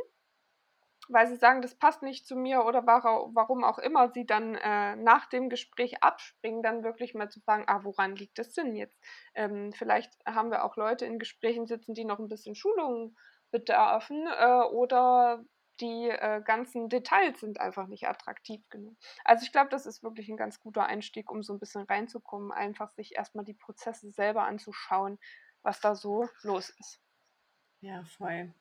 weil 1.09 1.27
sie 1.27 1.37
sagen, 1.37 1.63
das 1.63 1.75
passt 1.75 2.03
nicht 2.03 2.27
zu 2.27 2.37
mir 2.37 2.65
oder 2.65 2.87
warum 2.87 3.65
auch 3.65 3.79
immer 3.79 4.11
sie 4.13 4.27
dann 4.27 4.55
äh, 4.57 4.97
nach 4.97 5.27
dem 5.27 5.49
Gespräch 5.49 6.03
abspringen, 6.03 6.63
dann 6.63 6.85
wirklich 6.85 7.15
mal 7.15 7.31
zu 7.31 7.41
fragen, 7.41 7.65
ah, 7.67 7.85
woran 7.85 8.17
liegt 8.17 8.39
das 8.39 8.53
denn 8.53 8.75
jetzt? 8.75 8.99
Ähm, 9.35 9.73
vielleicht 9.73 10.13
haben 10.27 10.51
wir 10.51 10.65
auch 10.65 10.77
Leute 10.77 11.07
in 11.07 11.19
Gesprächen 11.19 11.67
sitzen, 11.67 11.95
die 11.95 12.05
noch 12.05 12.19
ein 12.19 12.29
bisschen 12.29 12.55
Schulung 12.55 13.17
bedarfen 13.51 14.27
äh, 14.27 14.63
oder 14.73 15.45
die 15.81 16.09
äh, 16.09 16.41
ganzen 16.43 16.89
Details 16.89 17.41
sind 17.41 17.61
einfach 17.61 17.87
nicht 17.87 18.09
attraktiv 18.09 18.67
genug. 18.71 18.97
Also 19.25 19.45
ich 19.45 19.53
glaube, 19.53 19.69
das 19.71 19.87
ist 19.87 20.03
wirklich 20.03 20.29
ein 20.29 20.37
ganz 20.37 20.61
guter 20.61 20.87
Einstieg, 20.87 21.31
um 21.31 21.43
so 21.43 21.53
ein 21.53 21.59
bisschen 21.59 21.83
reinzukommen, 21.83 22.51
einfach 22.51 22.91
sich 22.93 23.15
erstmal 23.15 23.45
die 23.45 23.55
Prozesse 23.55 24.11
selber 24.11 24.45
anzuschauen, 24.45 25.19
was 25.63 25.81
da 25.81 25.95
so 25.95 26.29
los 26.43 26.71
ist. 26.71 27.01
Ja, 27.81 28.05
voll. 28.05 28.53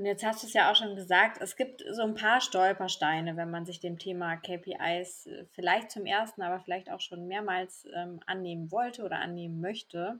Und 0.00 0.06
jetzt 0.06 0.24
hast 0.24 0.42
du 0.42 0.46
es 0.46 0.54
ja 0.54 0.72
auch 0.72 0.76
schon 0.76 0.96
gesagt, 0.96 1.42
es 1.42 1.56
gibt 1.56 1.84
so 1.90 2.00
ein 2.00 2.14
paar 2.14 2.40
Stolpersteine, 2.40 3.36
wenn 3.36 3.50
man 3.50 3.66
sich 3.66 3.80
dem 3.80 3.98
Thema 3.98 4.36
KPIs 4.36 5.26
äh, 5.26 5.44
vielleicht 5.52 5.90
zum 5.90 6.06
ersten, 6.06 6.40
aber 6.40 6.58
vielleicht 6.58 6.90
auch 6.90 7.02
schon 7.02 7.26
mehrmals 7.26 7.86
ähm, 7.94 8.18
annehmen 8.24 8.72
wollte 8.72 9.04
oder 9.04 9.18
annehmen 9.18 9.60
möchte. 9.60 10.18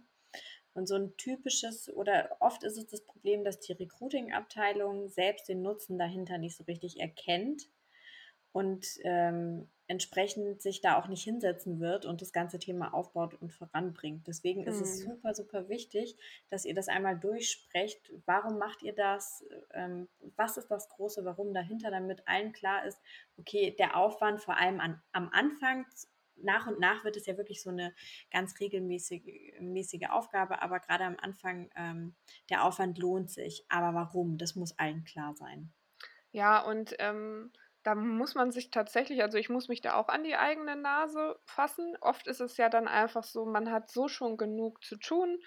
Und 0.74 0.86
so 0.86 0.96
ein 0.96 1.16
typisches 1.16 1.88
oder 1.94 2.36
oft 2.40 2.62
ist 2.62 2.76
es 2.76 2.88
das 2.88 3.06
Problem, 3.06 3.42
dass 3.42 3.58
die 3.58 3.72
Recruiting-Abteilung 3.72 5.08
selbst 5.08 5.48
den 5.48 5.62
Nutzen 5.62 5.98
dahinter 5.98 6.36
nicht 6.36 6.58
so 6.58 6.64
richtig 6.64 7.00
erkennt 7.00 7.62
und 8.52 8.86
ähm, 9.04 9.70
entsprechend 9.90 10.62
sich 10.62 10.80
da 10.80 10.96
auch 10.96 11.08
nicht 11.08 11.24
hinsetzen 11.24 11.80
wird 11.80 12.06
und 12.06 12.22
das 12.22 12.32
ganze 12.32 12.60
Thema 12.60 12.94
aufbaut 12.94 13.34
und 13.34 13.52
voranbringt. 13.52 14.28
Deswegen 14.28 14.62
ist 14.62 14.80
es 14.80 15.00
mhm. 15.00 15.10
super, 15.10 15.34
super 15.34 15.68
wichtig, 15.68 16.16
dass 16.48 16.64
ihr 16.64 16.74
das 16.74 16.86
einmal 16.86 17.18
durchsprecht. 17.18 18.12
Warum 18.24 18.56
macht 18.56 18.84
ihr 18.84 18.94
das? 18.94 19.44
Ähm, 19.74 20.08
was 20.36 20.56
ist 20.56 20.68
das 20.68 20.88
große 20.90 21.24
Warum 21.24 21.52
dahinter, 21.52 21.90
damit 21.90 22.22
allen 22.28 22.52
klar 22.52 22.86
ist, 22.86 23.00
okay, 23.36 23.74
der 23.76 23.96
Aufwand 23.96 24.40
vor 24.40 24.56
allem 24.56 24.78
an, 24.78 25.02
am 25.10 25.28
Anfang 25.32 25.84
nach 26.36 26.68
und 26.68 26.78
nach 26.78 27.02
wird 27.02 27.16
es 27.16 27.26
ja 27.26 27.36
wirklich 27.36 27.60
so 27.60 27.70
eine 27.70 27.92
ganz 28.30 28.60
regelmäßige 28.60 29.58
mäßige 29.58 30.08
Aufgabe, 30.10 30.62
aber 30.62 30.78
gerade 30.78 31.02
am 31.02 31.16
Anfang, 31.20 31.68
ähm, 31.74 32.14
der 32.48 32.64
Aufwand 32.64 32.96
lohnt 32.98 33.32
sich. 33.32 33.66
Aber 33.68 33.92
warum? 33.92 34.38
Das 34.38 34.54
muss 34.54 34.78
allen 34.78 35.02
klar 35.02 35.34
sein. 35.34 35.72
Ja, 36.30 36.60
und 36.64 36.94
ähm, 37.00 37.50
da 37.82 37.94
muss 37.94 38.34
man 38.34 38.52
sich 38.52 38.70
tatsächlich, 38.70 39.22
also 39.22 39.38
ich 39.38 39.48
muss 39.48 39.68
mich 39.68 39.80
da 39.80 39.94
auch 39.94 40.08
an 40.08 40.24
die 40.24 40.36
eigene 40.36 40.76
Nase 40.76 41.38
fassen. 41.46 41.96
Oft 42.00 42.26
ist 42.26 42.40
es 42.40 42.56
ja 42.56 42.68
dann 42.68 42.88
einfach 42.88 43.24
so, 43.24 43.46
man 43.46 43.70
hat 43.70 43.90
so 43.90 44.08
schon 44.08 44.36
genug 44.36 44.84
zu 44.84 44.96
tun. 44.96 45.38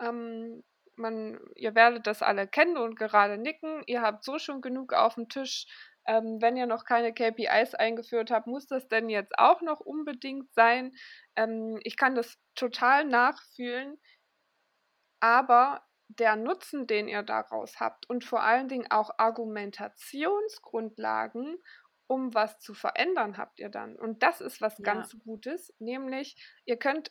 Ähm, 0.00 0.64
man, 0.96 1.38
ihr 1.54 1.74
werdet 1.74 2.06
das 2.06 2.22
alle 2.22 2.48
kennen 2.48 2.76
und 2.76 2.96
gerade 2.96 3.38
nicken. 3.38 3.82
Ihr 3.86 4.02
habt 4.02 4.24
so 4.24 4.38
schon 4.38 4.60
genug 4.62 4.92
auf 4.94 5.14
dem 5.14 5.28
Tisch. 5.28 5.66
Ähm, 6.06 6.38
wenn 6.40 6.56
ihr 6.56 6.66
noch 6.66 6.84
keine 6.84 7.12
KPIs 7.12 7.74
eingeführt 7.74 8.30
habt, 8.30 8.46
muss 8.46 8.66
das 8.66 8.88
denn 8.88 9.08
jetzt 9.08 9.38
auch 9.38 9.60
noch 9.62 9.80
unbedingt 9.80 10.52
sein? 10.54 10.92
Ähm, 11.36 11.78
ich 11.82 11.96
kann 11.96 12.14
das 12.14 12.38
total 12.54 13.04
nachfühlen, 13.04 13.98
aber 15.20 15.82
der 16.08 16.36
Nutzen, 16.36 16.86
den 16.86 17.08
ihr 17.08 17.22
daraus 17.22 17.80
habt 17.80 18.08
und 18.08 18.24
vor 18.24 18.42
allen 18.42 18.68
Dingen 18.68 18.90
auch 18.90 19.10
Argumentationsgrundlagen, 19.18 21.58
um 22.06 22.34
was 22.34 22.60
zu 22.60 22.74
verändern, 22.74 23.36
habt 23.36 23.58
ihr 23.58 23.68
dann. 23.68 23.96
Und 23.96 24.22
das 24.22 24.40
ist 24.40 24.60
was 24.60 24.78
ja. 24.78 24.84
ganz 24.84 25.18
Gutes, 25.18 25.74
nämlich 25.78 26.36
ihr 26.64 26.76
könnt 26.76 27.10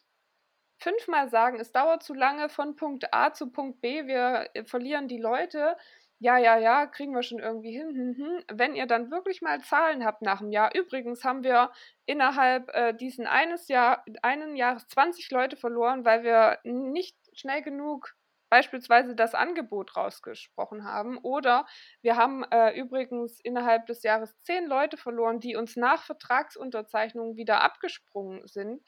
fünfmal 0.78 1.30
sagen, 1.30 1.60
es 1.60 1.72
dauert 1.72 2.04
zu 2.04 2.14
lange 2.14 2.50
von 2.50 2.76
Punkt 2.76 3.14
A 3.14 3.34
zu 3.34 3.52
Punkt 3.52 3.82
B, 3.82 4.08
wir 4.08 4.50
äh, 4.54 4.66
verlieren 4.66 5.08
die 5.08 5.18
Leute. 5.18 5.78
Ja, 6.20 6.38
ja, 6.38 6.58
ja, 6.58 6.86
kriegen 6.86 7.14
wir 7.14 7.24
schon 7.24 7.40
irgendwie 7.40 7.78
hin. 7.78 7.90
Hm, 7.90 8.16
hm. 8.18 8.44
Wenn 8.54 8.76
ihr 8.76 8.86
dann 8.86 9.12
wirklich 9.12 9.42
mal 9.42 9.62
Zahlen 9.62 10.06
habt 10.06 10.22
nach 10.22 10.42
einem 10.42 10.52
Jahr, 10.52 10.74
übrigens 10.74 11.24
haben 11.24 11.44
wir 11.44 11.72
innerhalb 12.06 12.70
äh, 12.74 12.94
diesen 12.94 13.28
eines 13.28 13.68
Jahr, 13.68 14.04
einen 14.22 14.56
Jahres 14.56 14.88
20 14.88 15.30
Leute 15.32 15.58
verloren, 15.58 16.06
weil 16.06 16.24
wir 16.24 16.60
nicht 16.64 17.18
schnell 17.34 17.62
genug 17.62 18.16
beispielsweise 18.56 19.16
das 19.16 19.36
Angebot 19.36 19.98
rausgesprochen 19.98 20.86
haben. 20.86 21.18
Oder 21.18 21.66
wir 22.02 22.16
haben 22.16 22.46
äh, 22.52 22.72
übrigens 22.80 23.42
innerhalb 23.42 23.86
des 23.88 24.02
Jahres 24.04 24.34
zehn 24.44 24.66
Leute 24.66 24.96
verloren, 24.96 25.42
die 25.42 25.58
uns 25.58 25.76
nach 25.76 26.04
Vertragsunterzeichnung 26.04 27.36
wieder 27.36 27.62
abgesprungen 27.62 28.48
sind. 28.48 28.82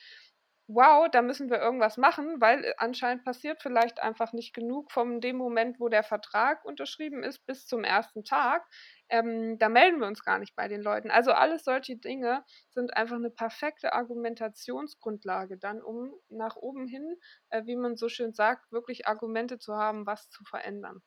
Wow, 0.67 1.07
da 1.09 1.21
müssen 1.21 1.50
wir 1.50 1.59
irgendwas 1.59 1.97
machen, 1.97 2.41
weil 2.41 2.63
äh, 2.65 2.74
anscheinend 2.77 3.24
passiert 3.24 3.62
vielleicht 3.62 4.01
einfach 4.01 4.33
nicht 4.33 4.53
genug 4.53 4.91
von 4.91 5.21
dem 5.21 5.38
Moment, 5.38 5.79
wo 5.79 5.88
der 5.89 6.03
Vertrag 6.03 6.65
unterschrieben 6.65 7.24
ist, 7.24 7.45
bis 7.45 7.65
zum 7.65 7.83
ersten 7.83 8.24
Tag. 8.24 8.67
Ähm, 9.09 9.57
da 9.59 9.69
melden 9.69 10.00
wir 10.00 10.07
uns 10.07 10.24
gar 10.24 10.39
nicht 10.39 10.55
bei 10.55 10.67
den 10.67 10.81
Leuten. 10.81 11.09
Also 11.09 11.31
alles 11.31 11.63
solche 11.63 11.97
Dinge 11.97 12.43
sind 12.69 12.95
einfach 12.95 13.15
eine 13.15 13.29
perfekte 13.29 13.93
Argumentationsgrundlage 13.93 15.57
dann, 15.57 15.81
um 15.81 16.12
nach 16.29 16.57
oben 16.57 16.88
hin, 16.88 17.15
äh, 17.50 17.63
wie 17.65 17.77
man 17.77 17.95
so 17.95 18.09
schön 18.09 18.33
sagt, 18.33 18.71
wirklich 18.71 19.07
Argumente 19.07 19.59
zu 19.59 19.75
haben, 19.75 20.05
was 20.05 20.29
zu 20.29 20.43
verändern. 20.43 21.01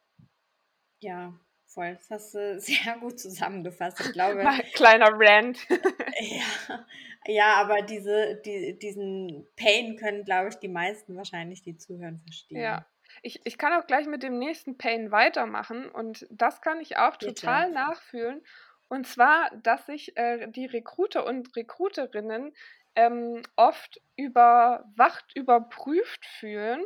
Ja, 1.01 1.35
voll. 1.73 1.95
Das 1.95 2.11
hast 2.11 2.35
du 2.35 2.61
sehr 2.61 2.99
gut 2.99 3.19
zusammengefasst. 3.19 4.01
Ich 4.01 4.13
glaube. 4.13 4.45
Kleiner 4.75 5.11
Rant. 5.13 5.59
ja, 5.69 6.87
ja, 7.27 7.55
aber 7.55 7.83
diese, 7.83 8.41
die, 8.45 8.79
diesen 8.79 9.47
Pain 9.57 9.97
können, 9.97 10.25
glaube 10.25 10.49
ich, 10.49 10.57
die 10.57 10.69
meisten 10.69 11.17
wahrscheinlich, 11.17 11.63
die 11.63 11.77
zuhören, 11.77 12.21
verstehen. 12.21 12.61
Ja. 12.61 12.87
Ich, 13.23 13.41
ich 13.45 13.59
kann 13.59 13.73
auch 13.73 13.87
gleich 13.87 14.07
mit 14.07 14.23
dem 14.23 14.39
nächsten 14.39 14.79
Pain 14.79 15.11
weitermachen 15.11 15.91
und 15.91 16.27
das 16.31 16.63
kann 16.63 16.81
ich 16.81 16.97
auch 16.97 17.19
Bitte. 17.19 17.35
total 17.35 17.71
nachfühlen. 17.71 18.43
Und 18.89 19.07
zwar, 19.07 19.51
dass 19.63 19.87
sich 19.87 20.17
äh, 20.17 20.49
die 20.49 20.67
Recruiter 20.67 21.27
und 21.27 21.55
Recruiterinnen 21.55 22.53
ähm, 22.97 23.43
oft 23.57 24.01
überwacht, 24.17 25.37
überprüft 25.37 26.25
fühlen 26.25 26.85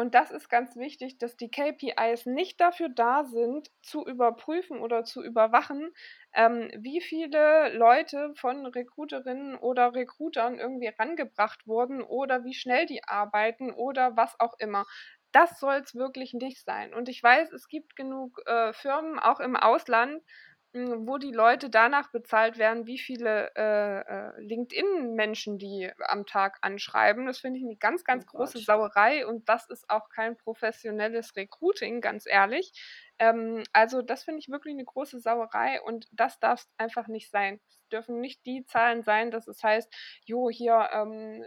und 0.00 0.14
das 0.14 0.30
ist 0.30 0.48
ganz 0.48 0.76
wichtig, 0.76 1.18
dass 1.18 1.36
die 1.36 1.50
KPIs 1.50 2.26
nicht 2.26 2.60
dafür 2.60 2.88
da 2.88 3.24
sind, 3.24 3.70
zu 3.82 4.06
überprüfen 4.06 4.80
oder 4.80 5.04
zu 5.04 5.22
überwachen, 5.22 5.92
ähm, 6.34 6.70
wie 6.76 7.00
viele 7.00 7.72
Leute 7.76 8.32
von 8.36 8.66
Recruiterinnen 8.66 9.56
oder 9.56 9.94
Recruitern 9.94 10.58
irgendwie 10.58 10.88
rangebracht 10.88 11.66
wurden 11.66 12.02
oder 12.02 12.44
wie 12.44 12.54
schnell 12.54 12.86
die 12.86 13.04
arbeiten 13.04 13.70
oder 13.72 14.16
was 14.16 14.38
auch 14.40 14.54
immer. 14.58 14.86
Das 15.32 15.60
soll 15.60 15.76
es 15.76 15.94
wirklich 15.94 16.34
nicht 16.34 16.64
sein. 16.64 16.92
Und 16.92 17.08
ich 17.08 17.22
weiß, 17.22 17.52
es 17.52 17.68
gibt 17.68 17.94
genug 17.94 18.40
äh, 18.46 18.72
Firmen, 18.72 19.18
auch 19.20 19.38
im 19.38 19.54
Ausland, 19.56 20.22
wo 20.72 21.18
die 21.18 21.32
Leute 21.32 21.68
danach 21.68 22.10
bezahlt 22.12 22.56
werden, 22.56 22.86
wie 22.86 22.98
viele 22.98 23.50
äh, 23.56 24.00
äh, 24.00 24.40
LinkedIn-Menschen 24.40 25.58
die 25.58 25.90
am 26.06 26.26
Tag 26.26 26.58
anschreiben. 26.62 27.26
Das 27.26 27.38
finde 27.40 27.58
ich 27.58 27.64
eine 27.64 27.76
ganz, 27.76 28.04
ganz 28.04 28.24
Oh 28.24 28.26
große 28.26 28.58
Gott. 28.58 28.62
Sauerei 28.62 29.26
und 29.26 29.48
das 29.48 29.68
ist 29.68 29.90
auch 29.90 30.08
kein 30.10 30.36
professionelles 30.36 31.34
Recruiting, 31.36 32.00
ganz 32.00 32.24
ehrlich. 32.26 32.72
Ähm, 33.18 33.64
also 33.72 34.00
das 34.02 34.24
finde 34.24 34.38
ich 34.40 34.48
wirklich 34.48 34.74
eine 34.74 34.84
große 34.84 35.18
Sauerei 35.20 35.82
und 35.82 36.06
das 36.12 36.38
darf 36.38 36.64
einfach 36.78 37.08
nicht 37.08 37.30
sein. 37.30 37.60
Es 37.68 37.88
dürfen 37.88 38.20
nicht 38.20 38.46
die 38.46 38.64
Zahlen 38.64 39.02
sein, 39.02 39.30
dass 39.32 39.48
es 39.48 39.62
heißt, 39.64 39.92
jo, 40.24 40.50
hier 40.50 40.88
ähm, 40.92 41.44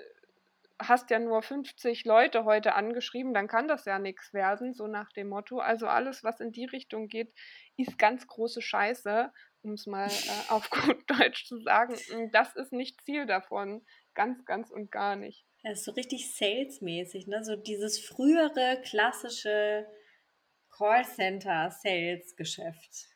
hast 0.79 1.09
ja 1.09 1.19
nur 1.19 1.41
50 1.41 2.05
Leute 2.05 2.45
heute 2.45 2.75
angeschrieben, 2.75 3.33
dann 3.33 3.47
kann 3.47 3.67
das 3.67 3.83
ja 3.85 3.97
nichts 3.99 4.33
werden, 4.33 4.73
so 4.73 4.87
nach 4.87 5.11
dem 5.13 5.29
Motto. 5.29 5.59
Also 5.59 5.87
alles, 5.87 6.23
was 6.23 6.39
in 6.39 6.51
die 6.51 6.65
Richtung 6.65 7.07
geht, 7.07 7.33
ist 7.77 7.97
ganz 7.97 8.27
große 8.27 8.61
Scheiße, 8.61 9.31
um 9.61 9.73
es 9.73 9.87
mal 9.87 10.07
äh, 10.07 10.09
auf 10.49 10.69
gut 10.69 11.09
Deutsch 11.09 11.45
zu 11.45 11.57
sagen. 11.59 11.95
Das 12.31 12.55
ist 12.55 12.71
nicht 12.73 13.01
Ziel 13.01 13.25
davon. 13.25 13.83
Ganz, 14.13 14.45
ganz 14.45 14.69
und 14.69 14.91
gar 14.91 15.15
nicht. 15.15 15.47
Das 15.63 15.79
ist 15.79 15.85
so 15.85 15.93
richtig 15.93 16.35
salesmäßig, 16.35 17.25
ne? 17.27 17.43
So 17.43 17.55
dieses 17.55 17.99
frühere 17.99 18.79
klassische 18.83 19.87
Callcenter-Sales-Geschäft 20.71 23.07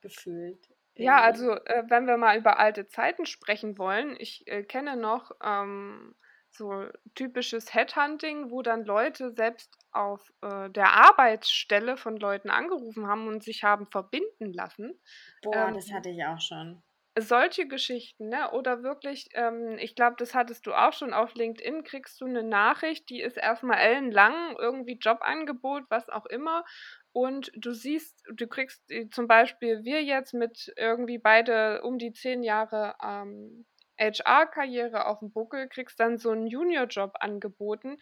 gefühlt. 0.00 0.68
Ja, 0.96 1.20
also 1.22 1.52
äh, 1.52 1.82
wenn 1.88 2.06
wir 2.06 2.16
mal 2.16 2.38
über 2.38 2.60
alte 2.60 2.86
Zeiten 2.86 3.26
sprechen 3.26 3.78
wollen, 3.78 4.14
ich 4.18 4.46
äh, 4.46 4.62
kenne 4.62 4.96
noch 4.96 5.32
ähm, 5.42 6.14
so 6.56 6.86
typisches 7.14 7.74
Headhunting, 7.74 8.50
wo 8.50 8.62
dann 8.62 8.84
Leute 8.84 9.32
selbst 9.34 9.76
auf 9.92 10.32
äh, 10.42 10.70
der 10.70 10.92
Arbeitsstelle 10.92 11.96
von 11.96 12.16
Leuten 12.16 12.50
angerufen 12.50 13.06
haben 13.06 13.28
und 13.28 13.42
sich 13.42 13.62
haben 13.64 13.86
verbinden 13.90 14.52
lassen. 14.52 15.00
Boah, 15.42 15.70
das 15.70 15.92
Ähm, 15.92 15.92
hatte 15.92 16.08
ich 16.10 16.24
auch 16.24 16.40
schon. 16.40 16.82
solche 17.18 17.68
Geschichten, 17.68 18.28
ne? 18.28 18.50
Oder 18.52 18.82
wirklich, 18.82 19.28
ähm, 19.34 19.76
ich 19.78 19.94
glaube, 19.94 20.16
das 20.18 20.34
hattest 20.34 20.66
du 20.66 20.72
auch 20.74 20.92
schon 20.92 21.12
auf 21.14 21.34
LinkedIn, 21.34 21.84
kriegst 21.84 22.20
du 22.20 22.24
eine 22.26 22.42
Nachricht, 22.42 23.08
die 23.08 23.20
ist 23.20 23.36
erstmal 23.36 23.78
ellenlang, 23.78 24.56
irgendwie 24.58 24.98
Jobangebot, 25.00 25.84
was 25.90 26.08
auch 26.08 26.26
immer. 26.26 26.64
Und 27.12 27.52
du 27.54 27.72
siehst, 27.72 28.20
du 28.34 28.48
kriegst 28.48 28.82
äh, 28.90 29.08
zum 29.10 29.28
Beispiel 29.28 29.84
wir 29.84 30.02
jetzt 30.02 30.34
mit 30.34 30.72
irgendwie 30.76 31.18
beide 31.18 31.82
um 31.82 31.98
die 31.98 32.12
zehn 32.12 32.42
Jahre 32.42 32.96
ähm, 33.02 33.64
HR-Karriere 33.98 35.06
auf 35.06 35.20
dem 35.20 35.32
Buckel, 35.32 35.68
kriegst 35.68 35.98
dann 36.00 36.18
so 36.18 36.30
einen 36.30 36.46
Junior-Job 36.46 37.14
angeboten. 37.20 37.98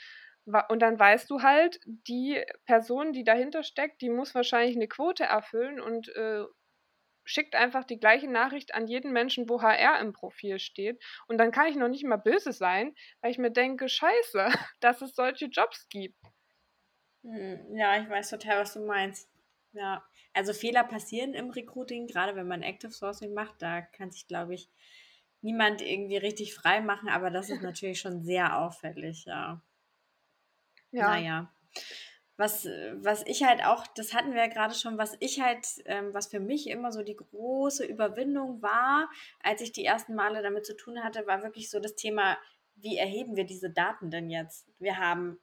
Und 0.68 0.80
dann 0.80 0.98
weißt 0.98 1.30
du 1.30 1.42
halt, 1.42 1.80
die 1.86 2.42
Person, 2.64 3.12
die 3.12 3.24
dahinter 3.24 3.62
steckt, 3.62 4.00
die 4.02 4.10
muss 4.10 4.34
wahrscheinlich 4.34 4.74
eine 4.76 4.88
Quote 4.88 5.24
erfüllen 5.24 5.80
und 5.80 6.08
äh, 6.16 6.44
schickt 7.24 7.54
einfach 7.56 7.84
die 7.84 7.98
gleiche 8.00 8.30
Nachricht 8.30 8.74
an 8.74 8.86
jeden 8.88 9.12
Menschen, 9.12 9.48
wo 9.48 9.62
HR 9.62 10.00
im 10.00 10.12
Profil 10.12 10.58
steht. 10.60 11.02
Und 11.28 11.38
dann 11.38 11.52
kann 11.52 11.68
ich 11.68 11.76
noch 11.76 11.88
nicht 11.88 12.04
mal 12.04 12.16
böse 12.16 12.52
sein, 12.52 12.94
weil 13.20 13.30
ich 13.32 13.38
mir 13.38 13.50
denke, 13.52 13.88
scheiße, 13.88 14.48
dass 14.80 15.02
es 15.02 15.14
solche 15.16 15.46
Jobs 15.46 15.88
gibt. 15.88 16.16
Hm, 17.24 17.74
Ja, 17.76 18.00
ich 18.02 18.08
weiß 18.08 18.30
total, 18.30 18.60
was 18.62 18.74
du 18.74 18.80
meinst. 18.84 19.28
Ja, 19.72 20.04
also 20.34 20.52
Fehler 20.52 20.84
passieren 20.84 21.34
im 21.34 21.50
Recruiting, 21.50 22.06
gerade 22.06 22.36
wenn 22.36 22.46
man 22.48 22.62
Active 22.62 22.92
Sourcing 22.92 23.32
macht, 23.32 23.62
da 23.62 23.80
kann 23.80 24.10
sich, 24.10 24.26
glaube 24.28 24.54
ich, 24.54 24.68
niemand 25.42 25.82
irgendwie 25.82 26.16
richtig 26.16 26.54
frei 26.54 26.80
machen, 26.80 27.08
aber 27.08 27.30
das 27.30 27.50
ist 27.50 27.62
natürlich 27.62 28.00
schon 28.00 28.22
sehr 28.22 28.58
auffällig, 28.58 29.24
ja. 29.26 29.62
Ja, 30.92 31.08
Naja. 31.08 31.52
Was, 32.36 32.64
was 32.64 33.24
ich 33.26 33.44
halt 33.44 33.62
auch, 33.64 33.86
das 33.88 34.14
hatten 34.14 34.32
wir 34.32 34.40
ja 34.40 34.46
gerade 34.48 34.74
schon, 34.74 34.98
was 34.98 35.16
ich 35.20 35.40
halt, 35.40 35.66
ähm, 35.84 36.14
was 36.14 36.28
für 36.28 36.40
mich 36.40 36.68
immer 36.68 36.90
so 36.90 37.02
die 37.02 37.14
große 37.16 37.84
Überwindung 37.84 38.62
war, 38.62 39.10
als 39.42 39.60
ich 39.60 39.72
die 39.72 39.84
ersten 39.84 40.14
Male 40.14 40.42
damit 40.42 40.64
zu 40.66 40.76
tun 40.76 41.04
hatte, 41.04 41.26
war 41.26 41.42
wirklich 41.42 41.70
so 41.70 41.78
das 41.78 41.94
Thema, 41.94 42.38
wie 42.74 42.96
erheben 42.96 43.36
wir 43.36 43.44
diese 43.44 43.70
Daten 43.70 44.10
denn 44.10 44.30
jetzt? 44.30 44.66
Wir 44.78 44.96
haben, 44.98 45.40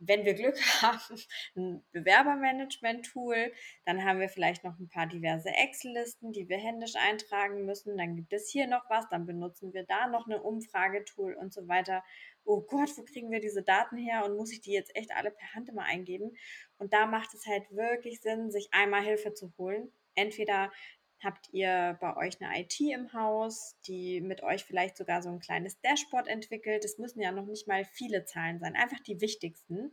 wenn 0.00 0.24
wir 0.24 0.34
Glück 0.34 0.56
haben, 0.82 1.20
ein 1.56 1.84
Bewerbermanagement-Tool, 1.92 3.52
dann 3.84 4.04
haben 4.04 4.18
wir 4.18 4.28
vielleicht 4.28 4.64
noch 4.64 4.78
ein 4.78 4.88
paar 4.88 5.06
diverse 5.06 5.50
Excel-Listen, 5.50 6.32
die 6.32 6.48
wir 6.48 6.58
händisch 6.58 6.96
eintragen 6.96 7.64
müssen, 7.64 7.96
dann 7.96 8.16
gibt 8.16 8.32
es 8.32 8.50
hier 8.50 8.66
noch 8.66 8.88
was, 8.90 9.08
dann 9.10 9.26
benutzen 9.26 9.72
wir 9.72 9.84
da 9.84 10.08
noch 10.08 10.26
eine 10.26 10.42
Umfragetool 10.42 11.34
und 11.34 11.52
so 11.52 11.68
weiter 11.68 12.02
oh 12.44 12.62
Gott, 12.62 12.90
wo 12.96 13.02
kriegen 13.04 13.30
wir 13.30 13.40
diese 13.40 13.62
Daten 13.62 13.96
her 13.96 14.24
und 14.24 14.36
muss 14.36 14.52
ich 14.52 14.60
die 14.60 14.72
jetzt 14.72 14.94
echt 14.96 15.12
alle 15.12 15.30
per 15.30 15.54
Hand 15.54 15.68
immer 15.68 15.84
eingeben? 15.84 16.36
Und 16.78 16.92
da 16.92 17.06
macht 17.06 17.34
es 17.34 17.46
halt 17.46 17.70
wirklich 17.70 18.20
Sinn, 18.20 18.50
sich 18.50 18.68
einmal 18.72 19.02
Hilfe 19.02 19.34
zu 19.34 19.52
holen. 19.58 19.92
Entweder 20.14 20.72
habt 21.22 21.48
ihr 21.52 21.98
bei 22.00 22.16
euch 22.16 22.40
eine 22.40 22.60
IT 22.60 22.80
im 22.80 23.12
Haus, 23.12 23.76
die 23.86 24.20
mit 24.20 24.42
euch 24.42 24.64
vielleicht 24.64 24.96
sogar 24.96 25.22
so 25.22 25.28
ein 25.28 25.40
kleines 25.40 25.80
Dashboard 25.80 26.28
entwickelt. 26.28 26.84
Es 26.84 26.98
müssen 26.98 27.20
ja 27.20 27.32
noch 27.32 27.46
nicht 27.46 27.68
mal 27.68 27.84
viele 27.84 28.24
Zahlen 28.24 28.58
sein, 28.58 28.74
einfach 28.74 29.00
die 29.00 29.20
wichtigsten. 29.20 29.92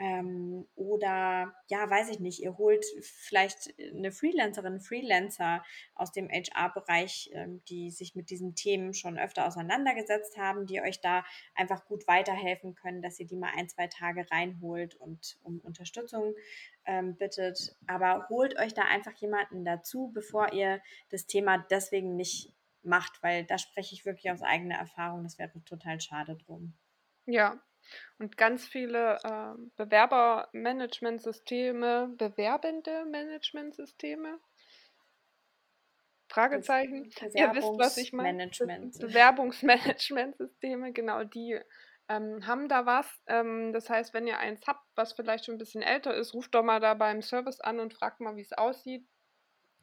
Ähm, 0.00 0.66
oder 0.76 1.54
ja, 1.68 1.90
weiß 1.90 2.10
ich 2.10 2.20
nicht, 2.20 2.40
ihr 2.40 2.56
holt 2.56 2.84
vielleicht 3.00 3.74
eine 3.78 4.12
Freelancerin, 4.12 4.80
Freelancer 4.80 5.64
aus 5.94 6.12
dem 6.12 6.28
HR-Bereich, 6.28 7.30
ähm, 7.32 7.62
die 7.68 7.90
sich 7.90 8.14
mit 8.14 8.30
diesen 8.30 8.54
Themen 8.54 8.94
schon 8.94 9.18
öfter 9.18 9.46
auseinandergesetzt 9.46 10.38
haben, 10.38 10.66
die 10.66 10.80
euch 10.80 11.00
da 11.00 11.24
einfach 11.54 11.84
gut 11.86 12.06
weiterhelfen 12.06 12.76
können, 12.76 13.02
dass 13.02 13.18
ihr 13.18 13.26
die 13.26 13.36
mal 13.36 13.52
ein, 13.56 13.68
zwei 13.68 13.88
Tage 13.88 14.24
reinholt 14.30 14.94
und 14.94 15.36
um 15.42 15.58
Unterstützung 15.60 16.34
ähm, 16.84 17.16
bittet. 17.16 17.76
Aber 17.88 18.28
holt 18.28 18.56
euch 18.58 18.74
da 18.74 18.82
einfach 18.82 19.14
jemanden 19.14 19.64
dazu, 19.64 20.12
bevor 20.14 20.52
ihr 20.52 20.80
das 21.10 21.26
Thema 21.26 21.58
deswegen 21.70 22.14
nicht 22.14 22.52
macht, 22.82 23.20
weil 23.22 23.44
da 23.44 23.58
spreche 23.58 23.94
ich 23.94 24.04
wirklich 24.04 24.30
aus 24.30 24.42
eigener 24.42 24.76
Erfahrung. 24.76 25.24
Das 25.24 25.38
wäre 25.38 25.50
total 25.64 26.00
schade 26.00 26.36
drum. 26.36 26.74
ja. 27.26 27.60
Und 28.18 28.36
ganz 28.36 28.66
viele 28.66 29.18
ähm, 29.24 29.70
Bewerbermanagementsysteme, 29.76 32.12
bewerbende 32.16 33.04
Managementsysteme, 33.06 34.40
Fragezeichen. 36.28 37.10
Ihr 37.34 37.54
wisst, 37.54 37.78
was 37.78 37.96
ich 37.96 38.12
meine. 38.12 38.46
Bewerbungsmanagement. 38.46 39.00
Bewerbungsmanagementsysteme, 39.00 40.92
genau, 40.92 41.24
die 41.24 41.58
ähm, 42.08 42.46
haben 42.46 42.68
da 42.68 42.86
was. 42.86 43.06
Ähm, 43.26 43.72
das 43.72 43.88
heißt, 43.88 44.14
wenn 44.14 44.26
ihr 44.26 44.38
eins 44.38 44.66
habt, 44.66 44.84
was 44.94 45.14
vielleicht 45.14 45.46
schon 45.46 45.54
ein 45.54 45.58
bisschen 45.58 45.82
älter 45.82 46.14
ist, 46.14 46.34
ruft 46.34 46.54
doch 46.54 46.62
mal 46.62 46.80
da 46.80 46.94
beim 46.94 47.22
Service 47.22 47.60
an 47.60 47.80
und 47.80 47.94
fragt 47.94 48.20
mal, 48.20 48.36
wie 48.36 48.42
es 48.42 48.52
aussieht. 48.52 49.06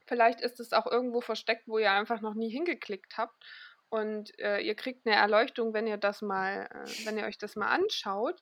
Vielleicht 0.08 0.42
ist 0.42 0.60
es 0.60 0.72
auch 0.72 0.86
irgendwo 0.86 1.22
versteckt, 1.22 1.68
wo 1.68 1.80
ihr 1.80 1.92
einfach 1.92 2.22
noch 2.22 2.36
nie 2.36 2.50
hingeklickt 2.50 3.18
habt. 3.18 3.44
Und 3.90 4.38
äh, 4.40 4.60
ihr 4.60 4.76
kriegt 4.76 5.06
eine 5.08 5.16
Erleuchtung, 5.16 5.74
wenn 5.74 5.88
ihr 5.88 5.98
das 5.98 6.22
mal, 6.22 6.68
äh, 6.72 7.06
wenn 7.06 7.18
ihr 7.18 7.26
euch 7.26 7.38
das 7.38 7.56
mal 7.56 7.70
anschaut. 7.70 8.42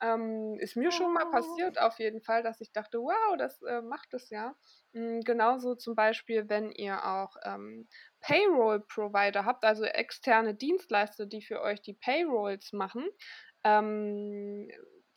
Ähm, 0.00 0.56
ist 0.58 0.76
mir 0.76 0.90
schon 0.90 1.12
mal 1.12 1.30
passiert 1.30 1.80
auf 1.80 1.98
jeden 1.98 2.20
Fall, 2.20 2.42
dass 2.42 2.60
ich 2.60 2.72
dachte, 2.72 2.98
wow, 2.98 3.36
das 3.38 3.62
äh, 3.62 3.80
macht 3.80 4.12
es 4.12 4.28
ja. 4.30 4.54
Mm, 4.92 5.20
genauso 5.20 5.76
zum 5.76 5.94
Beispiel, 5.94 6.48
wenn 6.48 6.72
ihr 6.72 7.04
auch 7.06 7.36
ähm, 7.44 7.88
Payroll-Provider 8.20 9.44
habt, 9.44 9.64
also 9.64 9.84
externe 9.84 10.54
Dienstleister, 10.54 11.26
die 11.26 11.42
für 11.42 11.60
euch 11.62 11.80
die 11.80 11.94
Payrolls 11.94 12.72
machen. 12.72 13.08
ähm, 13.64 14.68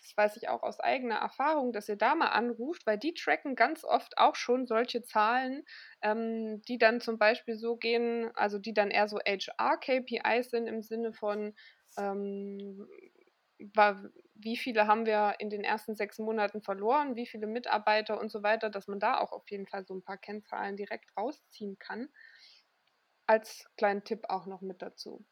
das 0.08 0.16
weiß 0.18 0.38
ich 0.38 0.48
auch 0.50 0.64
aus 0.64 0.80
eigener 0.80 1.16
Erfahrung, 1.16 1.74
dass 1.74 1.90
ihr 1.90 1.98
da 1.98 2.16
mal 2.16 2.28
anruft, 2.30 2.86
weil 2.88 2.98
die 2.98 3.14
tracken 3.14 3.56
ganz 3.56 3.84
oft 3.84 4.18
auch 4.18 4.36
schon 4.36 4.66
solche 4.66 5.04
Zahlen, 5.04 5.64
ähm, 6.02 6.62
die 6.68 6.78
dann 6.78 7.02
zum 7.02 7.18
Beispiel 7.18 7.56
so 7.58 7.76
gehen, 7.76 8.32
also 8.36 8.58
die 8.60 8.74
dann 8.74 8.90
eher 8.92 9.08
so 9.10 9.18
HR-KPIs 9.20 10.50
sind 10.50 10.68
im 10.68 10.82
Sinne 10.82 11.12
von, 11.14 11.54
ähm, 11.98 12.88
wie 14.36 14.56
viele 14.58 14.88
haben 14.88 15.06
wir 15.06 15.36
in 15.40 15.50
den 15.50 15.64
ersten 15.64 15.96
sechs 15.96 16.20
Monaten 16.20 16.62
verloren, 16.62 17.16
wie 17.16 17.26
viele 17.26 17.48
Mitarbeiter 17.48 18.20
und 18.20 18.32
so 18.32 18.44
weiter, 18.44 18.70
dass 18.70 18.88
man 18.88 19.00
da 19.00 19.18
auch 19.20 19.32
auf 19.32 19.50
jeden 19.50 19.68
Fall 19.68 19.86
so 19.86 19.96
ein 19.96 20.04
paar 20.04 20.18
Kennzahlen 20.18 20.78
direkt 20.78 21.10
rausziehen 21.18 21.78
kann. 21.80 22.10
Als 23.26 23.70
kleinen 23.78 24.04
Tipp 24.04 24.26
auch 24.28 24.48
noch 24.48 24.60
mit 24.60 24.82
dazu. 24.82 25.26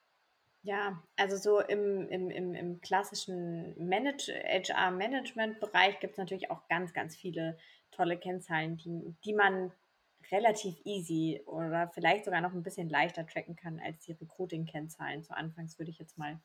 Ja, 0.66 1.02
also 1.16 1.38
so 1.38 1.60
im, 1.60 2.10
im, 2.10 2.32
im, 2.32 2.56
im 2.56 2.82
klassischen 2.82 3.76
HR-Management-Bereich 3.78 6.00
gibt 6.00 6.14
es 6.14 6.18
natürlich 6.18 6.50
auch 6.50 6.68
ganz, 6.68 6.92
ganz 6.92 7.16
viele 7.16 7.56
tolle 7.92 8.18
Kennzahlen, 8.18 8.76
die, 8.78 9.14
die 9.24 9.34
man 9.34 9.72
relativ 10.32 10.76
easy 10.84 11.44
oder 11.46 11.90
vielleicht 11.90 12.26
sogar 12.26 12.42
noch 12.42 12.54
ein 12.54 12.64
bisschen 12.64 12.90
leichter 12.90 13.28
tracken 13.28 13.56
kann 13.56 13.80
als 13.80 14.00
die 14.06 14.14
Recruiting-Kennzahlen. 14.14 15.22
Zu 15.22 15.38
Anfangs 15.38 15.78
würde 15.78 15.92
ich 15.92 16.00
jetzt 16.00 16.18
mal 16.18 16.40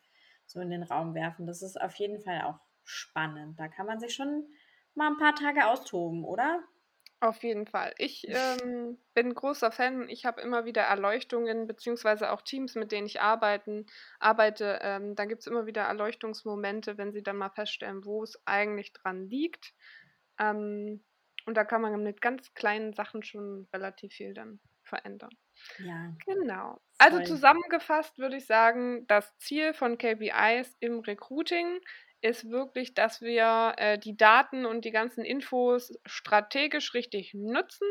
so 0.44 0.60
in 0.60 0.68
den 0.68 0.82
Raum 0.82 1.14
werfen. 1.14 1.46
Das 1.46 1.62
ist 1.62 1.80
auf 1.80 1.94
jeden 1.94 2.20
Fall 2.20 2.42
auch 2.42 2.60
spannend. 2.84 3.58
Da 3.58 3.68
kann 3.68 3.86
man 3.86 4.00
sich 4.00 4.14
schon 4.14 4.44
mal 4.94 5.10
ein 5.10 5.16
paar 5.16 5.34
Tage 5.34 5.66
austoben, 5.66 6.26
oder? 6.26 6.62
Auf 7.22 7.42
jeden 7.42 7.66
Fall. 7.66 7.92
Ich 7.98 8.26
ähm, 8.28 8.96
bin 9.14 9.34
großer 9.34 9.70
Fan. 9.70 10.08
Ich 10.08 10.24
habe 10.24 10.40
immer 10.40 10.64
wieder 10.64 10.82
Erleuchtungen, 10.82 11.66
beziehungsweise 11.66 12.32
auch 12.32 12.40
Teams, 12.40 12.74
mit 12.74 12.92
denen 12.92 13.06
ich 13.06 13.20
arbeiten, 13.20 13.86
arbeite. 14.18 14.78
Ähm, 14.82 15.14
da 15.14 15.26
gibt 15.26 15.42
es 15.42 15.46
immer 15.46 15.66
wieder 15.66 15.82
Erleuchtungsmomente, 15.82 16.96
wenn 16.96 17.12
sie 17.12 17.22
dann 17.22 17.36
mal 17.36 17.50
feststellen, 17.50 18.06
wo 18.06 18.22
es 18.22 18.40
eigentlich 18.46 18.94
dran 18.94 19.28
liegt. 19.28 19.74
Ähm, 20.38 21.04
und 21.44 21.56
da 21.56 21.64
kann 21.64 21.82
man 21.82 22.02
mit 22.02 22.22
ganz 22.22 22.54
kleinen 22.54 22.94
Sachen 22.94 23.22
schon 23.22 23.68
relativ 23.72 24.14
viel 24.14 24.32
dann 24.32 24.58
verändern. 24.82 25.30
Ja. 25.78 26.14
Genau. 26.24 26.80
Also 26.98 27.22
zusammengefasst 27.22 28.18
würde 28.18 28.36
ich 28.36 28.46
sagen, 28.46 29.06
das 29.08 29.36
Ziel 29.38 29.74
von 29.74 29.98
KPIs 29.98 30.74
im 30.80 31.00
Recruiting 31.00 31.80
ist 32.22 32.50
wirklich, 32.50 32.94
dass 32.94 33.20
wir 33.20 33.74
äh, 33.76 33.98
die 33.98 34.16
Daten 34.16 34.66
und 34.66 34.84
die 34.84 34.90
ganzen 34.90 35.24
Infos 35.24 35.92
strategisch 36.04 36.94
richtig 36.94 37.34
nutzen, 37.34 37.86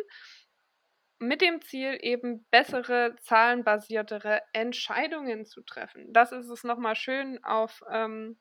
mit 1.20 1.42
dem 1.42 1.62
Ziel 1.62 1.98
eben 2.02 2.46
bessere, 2.50 3.15
zahlenbasiertere 3.22 4.42
Entscheidungen 4.54 5.46
zu 5.46 5.62
treffen. 5.62 6.13
Das 6.13 6.32
ist 6.32 6.50
es 6.50 6.63
nochmal 6.63 6.96
schön 6.96 7.44
auf 7.44 7.82
ähm, 7.92 8.39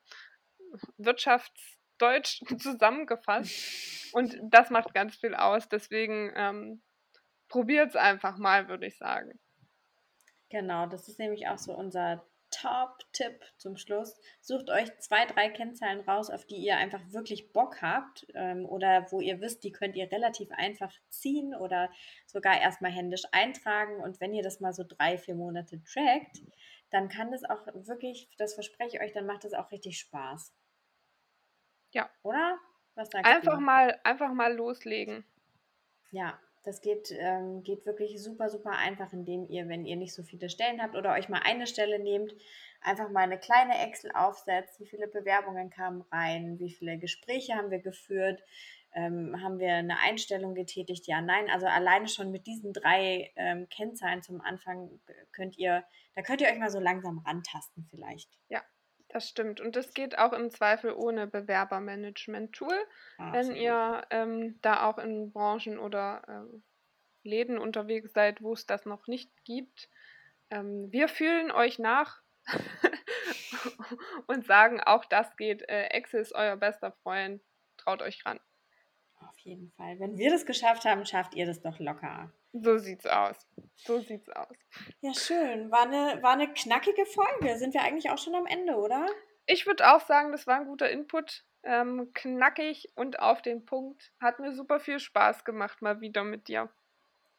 Wirtschaftsdeutsch 0.97 2.41
zusammengefasst. 2.57 4.13
Und 4.13 4.37
das 4.43 4.69
macht 4.69 4.93
ganz 4.93 5.17
viel 5.17 5.35
aus. 5.35 5.67
Deswegen 5.67 6.31
ähm, 6.35 6.81
probiert 7.49 7.89
es 7.89 7.95
einfach 7.95 8.37
mal, 8.37 8.69
würde 8.69 8.87
ich 8.87 8.97
sagen. 8.97 9.39
Genau, 10.49 10.87
das 10.87 11.07
ist 11.09 11.19
nämlich 11.19 11.47
auch 11.47 11.57
so 11.57 11.73
unser 11.73 12.25
Top-Tipp 12.51 13.43
zum 13.57 13.77
Schluss. 13.77 14.19
Sucht 14.41 14.69
euch 14.69 14.89
zwei, 14.99 15.25
drei 15.25 15.49
Kennzahlen 15.49 16.01
raus, 16.01 16.29
auf 16.29 16.45
die 16.45 16.57
ihr 16.57 16.77
einfach 16.77 17.01
wirklich 17.11 17.51
Bock 17.53 17.81
habt 17.81 18.27
ähm, 18.33 18.65
oder 18.65 19.07
wo 19.11 19.21
ihr 19.21 19.41
wisst, 19.41 19.63
die 19.63 19.71
könnt 19.71 19.95
ihr 19.95 20.11
relativ 20.11 20.51
einfach 20.51 20.93
ziehen 21.09 21.55
oder 21.55 21.89
sogar 22.25 22.59
erstmal 22.59 22.91
händisch 22.91 23.23
eintragen. 23.31 24.01
Und 24.01 24.19
wenn 24.19 24.33
ihr 24.33 24.43
das 24.43 24.59
mal 24.59 24.73
so 24.73 24.83
drei, 24.87 25.17
vier 25.17 25.35
Monate 25.35 25.81
trackt, 25.83 26.41
dann 26.89 27.09
kann 27.09 27.31
das 27.31 27.43
auch 27.43 27.65
wirklich, 27.73 28.29
das 28.37 28.55
verspreche 28.55 28.97
ich 28.97 29.01
euch, 29.01 29.11
dann 29.13 29.25
macht 29.25 29.43
das 29.43 29.53
auch 29.53 29.71
richtig 29.71 29.99
Spaß. 29.99 30.53
Ja. 31.91 32.09
Oder? 32.23 32.57
Was 32.95 33.09
sagst 33.09 33.31
einfach 33.31 33.57
du? 33.57 33.61
Mal, 33.61 33.99
einfach 34.03 34.33
mal 34.33 34.53
loslegen. 34.53 35.23
Ja, 36.11 36.39
das 36.63 36.81
geht, 36.81 37.11
ähm, 37.11 37.63
geht 37.63 37.85
wirklich 37.85 38.21
super, 38.21 38.49
super 38.49 38.71
einfach, 38.71 39.13
indem 39.13 39.47
ihr, 39.47 39.67
wenn 39.69 39.85
ihr 39.85 39.95
nicht 39.95 40.13
so 40.13 40.23
viele 40.23 40.49
Stellen 40.49 40.81
habt 40.81 40.95
oder 40.95 41.13
euch 41.13 41.29
mal 41.29 41.41
eine 41.43 41.67
Stelle 41.67 41.99
nehmt, 41.99 42.33
einfach 42.81 43.09
mal 43.09 43.21
eine 43.21 43.39
kleine 43.39 43.77
Excel 43.79 44.11
aufsetzt, 44.13 44.79
wie 44.79 44.87
viele 44.87 45.07
Bewerbungen 45.07 45.69
kamen 45.69 46.01
rein, 46.11 46.59
wie 46.59 46.71
viele 46.71 46.97
Gespräche 46.97 47.55
haben 47.55 47.71
wir 47.71 47.79
geführt, 47.79 48.41
ähm, 48.93 49.41
haben 49.41 49.59
wir 49.59 49.73
eine 49.73 49.99
Einstellung 49.99 50.55
getätigt, 50.55 51.07
ja, 51.07 51.21
nein. 51.21 51.49
Also 51.49 51.67
alleine 51.67 52.07
schon 52.07 52.31
mit 52.31 52.47
diesen 52.47 52.73
drei 52.73 53.31
ähm, 53.35 53.67
Kennzahlen 53.69 54.21
zum 54.21 54.41
Anfang 54.41 54.99
könnt 55.31 55.57
ihr, 55.57 55.83
da 56.15 56.21
könnt 56.21 56.41
ihr 56.41 56.47
euch 56.47 56.59
mal 56.59 56.71
so 56.71 56.79
langsam 56.79 57.19
rantasten 57.19 57.87
vielleicht. 57.89 58.29
Ja, 58.49 58.63
das 59.09 59.27
stimmt. 59.27 59.59
Und 59.59 59.75
das 59.75 59.93
geht 59.93 60.17
auch 60.17 60.33
im 60.33 60.49
Zweifel 60.51 60.93
ohne 60.93 61.27
Bewerbermanagement-Tool, 61.27 62.77
ah, 63.17 63.33
wenn 63.33 63.55
ihr 63.55 64.03
ähm, 64.11 64.59
da 64.61 64.87
auch 64.87 64.97
in 64.97 65.31
Branchen 65.31 65.79
oder 65.79 66.21
ähm, 66.27 66.63
Läden 67.23 67.57
unterwegs 67.57 68.13
seid, 68.13 68.41
wo 68.41 68.53
es 68.53 68.65
das 68.65 68.85
noch 68.85 69.07
nicht 69.07 69.31
gibt. 69.43 69.89
Ähm, 70.51 70.91
wir 70.91 71.07
fühlen 71.07 71.51
euch 71.51 71.79
nach 71.79 72.21
und 74.27 74.45
sagen, 74.45 74.79
auch 74.81 75.05
das 75.05 75.35
geht. 75.37 75.67
Äh, 75.67 75.87
Excel 75.87 76.21
ist 76.21 76.33
euer 76.33 76.55
bester 76.55 76.91
Freund. 77.03 77.41
Traut 77.77 78.01
euch 78.01 78.25
ran. 78.25 78.39
Jeden 79.49 79.71
Fall. 79.71 79.99
Wenn 79.99 80.17
wir 80.17 80.29
das 80.29 80.45
geschafft 80.45 80.85
haben, 80.85 81.05
schafft 81.05 81.33
ihr 81.33 81.47
das 81.47 81.61
doch 81.61 81.79
locker. 81.79 82.31
So 82.53 82.77
sieht's 82.77 83.07
aus. 83.07 83.35
So 83.75 83.99
sieht's 83.99 84.29
aus. 84.29 84.55
Ja, 85.01 85.13
schön. 85.13 85.71
War 85.71 85.83
eine, 85.83 86.21
war 86.21 86.33
eine 86.33 86.53
knackige 86.53 87.05
Folge. 87.05 87.57
Sind 87.57 87.73
wir 87.73 87.81
eigentlich 87.81 88.11
auch 88.11 88.17
schon 88.17 88.35
am 88.35 88.45
Ende, 88.45 88.75
oder? 88.75 89.07
Ich 89.47 89.65
würde 89.65 89.91
auch 89.91 90.01
sagen, 90.01 90.31
das 90.31 90.45
war 90.45 90.59
ein 90.59 90.67
guter 90.67 90.89
Input. 90.89 91.45
Ähm, 91.63 92.11
knackig 92.13 92.91
und 92.95 93.19
auf 93.19 93.41
den 93.41 93.65
Punkt. 93.65 94.11
Hat 94.21 94.39
mir 94.39 94.53
super 94.53 94.79
viel 94.79 94.99
Spaß 94.99 95.43
gemacht, 95.45 95.81
mal 95.81 95.99
wieder 95.99 96.23
mit 96.23 96.47
dir. 96.47 96.69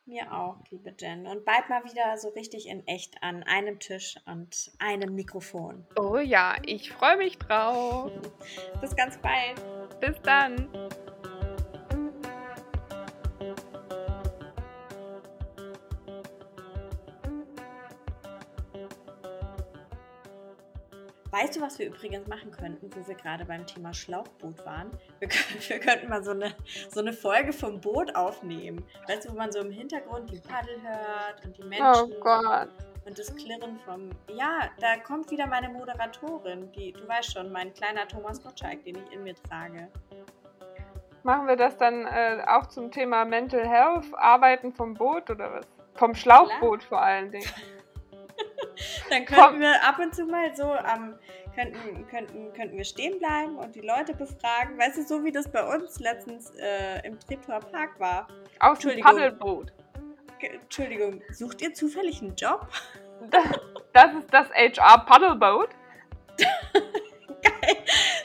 Mir 0.06 0.32
auch, 0.32 0.56
liebe 0.70 0.92
Jen. 0.98 1.26
Und 1.26 1.44
bald 1.44 1.68
mal 1.68 1.84
wieder 1.84 2.16
so 2.18 2.30
richtig 2.30 2.66
in 2.66 2.84
echt 2.88 3.22
an 3.22 3.44
einem 3.44 3.78
Tisch 3.78 4.16
und 4.26 4.72
einem 4.80 5.14
Mikrofon. 5.14 5.86
Oh 5.96 6.16
ja, 6.16 6.56
ich 6.66 6.90
freue 6.90 7.16
mich 7.16 7.38
drauf. 7.38 8.10
Bis 8.80 8.96
ganz 8.96 9.18
bald. 9.18 10.00
Bis 10.00 10.20
dann. 10.22 10.68
Weißt 21.40 21.56
du, 21.56 21.62
was 21.62 21.78
wir 21.78 21.86
übrigens 21.86 22.26
machen 22.26 22.50
könnten, 22.50 22.90
wo 22.94 23.08
wir 23.08 23.14
gerade 23.14 23.46
beim 23.46 23.66
Thema 23.66 23.94
Schlauchboot 23.94 24.64
waren? 24.66 24.90
Wir, 25.20 25.28
wir, 25.68 25.80
könnten 25.80 26.08
mal 26.10 26.22
so 26.22 26.32
eine, 26.32 26.54
so 26.90 27.00
eine 27.00 27.14
Folge 27.14 27.54
vom 27.54 27.80
Boot 27.80 28.14
aufnehmen. 28.14 28.84
Weißt 29.08 29.24
du, 29.24 29.32
wo 29.32 29.36
man 29.36 29.50
so 29.50 29.60
im 29.60 29.70
Hintergrund 29.70 30.30
die 30.30 30.38
Paddel 30.38 30.76
hört 30.82 31.42
und 31.44 31.56
die 31.56 31.62
Menschen. 31.62 32.12
Oh 32.12 32.20
Gott. 32.20 32.68
Und 33.06 33.18
das 33.18 33.34
Klirren 33.34 33.78
vom. 33.86 34.10
Ja, 34.28 34.68
da 34.80 34.98
kommt 34.98 35.30
wieder 35.30 35.46
meine 35.46 35.70
Moderatorin, 35.70 36.70
die, 36.72 36.92
du 36.92 37.08
weißt 37.08 37.32
schon, 37.32 37.50
mein 37.50 37.72
kleiner 37.72 38.06
Thomas 38.06 38.42
Gottschalk, 38.42 38.84
den 38.84 38.96
ich 38.96 39.12
in 39.12 39.22
mir 39.22 39.34
trage. 39.34 39.88
Machen 41.22 41.46
wir 41.46 41.56
das 41.56 41.78
dann 41.78 42.04
äh, 42.04 42.42
auch 42.46 42.66
zum 42.66 42.90
Thema 42.90 43.24
Mental 43.24 43.66
Health, 43.66 44.04
Arbeiten 44.14 44.74
vom 44.74 44.92
Boot 44.92 45.30
oder 45.30 45.54
was? 45.54 45.66
Vom 45.94 46.14
Schlauchboot 46.14 46.80
Klar. 46.80 46.88
vor 46.88 47.02
allen 47.02 47.30
Dingen. 47.30 47.48
Dann 49.10 49.24
könnten 49.24 49.60
wir 49.60 49.82
ab 49.84 49.98
und 49.98 50.14
zu 50.14 50.24
mal 50.24 50.54
so 50.54 50.64
am, 50.64 51.18
könnten, 51.54 52.06
könnten, 52.08 52.52
könnten 52.52 52.76
wir 52.76 52.84
stehen 52.84 53.18
bleiben 53.18 53.56
und 53.56 53.74
die 53.74 53.80
Leute 53.80 54.14
befragen. 54.14 54.78
Weißt 54.78 54.98
du, 54.98 55.02
so 55.02 55.24
wie 55.24 55.32
das 55.32 55.50
bei 55.50 55.62
uns 55.62 56.00
letztens 56.00 56.50
äh, 56.56 57.06
im 57.06 57.18
Treptower 57.18 57.60
Park 57.60 57.98
war. 57.98 58.28
Aus 58.60 58.78
dem 58.80 59.00
Paddelboot. 59.00 59.72
Entschuldigung, 60.40 61.22
sucht 61.32 61.60
ihr 61.60 61.74
zufällig 61.74 62.22
einen 62.22 62.34
Job? 62.36 62.66
Das 63.92 64.14
ist 64.14 64.32
das 64.32 64.48
HR 64.50 65.04
Paddleboat. 65.04 65.70
Geil. 66.38 67.76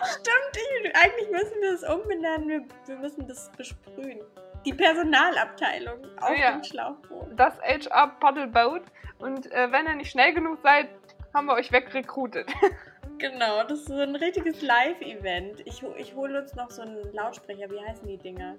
Stimmt, 0.03 0.57
ich, 0.83 0.95
eigentlich 0.95 1.31
müssen 1.31 1.61
wir 1.61 1.73
es 1.73 1.83
umbenennen. 1.83 2.47
Wir, 2.47 2.65
wir 2.85 2.97
müssen 2.97 3.27
das 3.27 3.51
besprühen. 3.57 4.21
Die 4.65 4.73
Personalabteilung 4.73 5.99
auf 6.19 6.37
ja. 6.37 6.53
dem 6.53 6.63
Schlauchboot. 6.63 7.27
Das 7.35 7.59
HR 7.61 8.07
Paddleboat. 8.19 8.81
Und 9.19 9.51
äh, 9.51 9.71
wenn 9.71 9.85
ihr 9.85 9.95
nicht 9.95 10.11
schnell 10.11 10.33
genug 10.33 10.59
seid, 10.63 10.89
haben 11.33 11.45
wir 11.47 11.53
euch 11.53 11.71
wegrekrutet. 11.71 12.49
Genau, 13.17 13.63
das 13.63 13.79
ist 13.79 13.87
so 13.87 13.93
ein 13.93 14.15
richtiges 14.15 14.61
Live-Event. 14.61 15.61
Ich, 15.65 15.81
ich 15.97 16.15
hole 16.15 16.41
uns 16.41 16.53
noch 16.55 16.69
so 16.69 16.81
einen 16.81 17.13
Lautsprecher. 17.13 17.69
Wie 17.71 17.79
heißen 17.79 18.05
die 18.05 18.17
Dinger? 18.17 18.55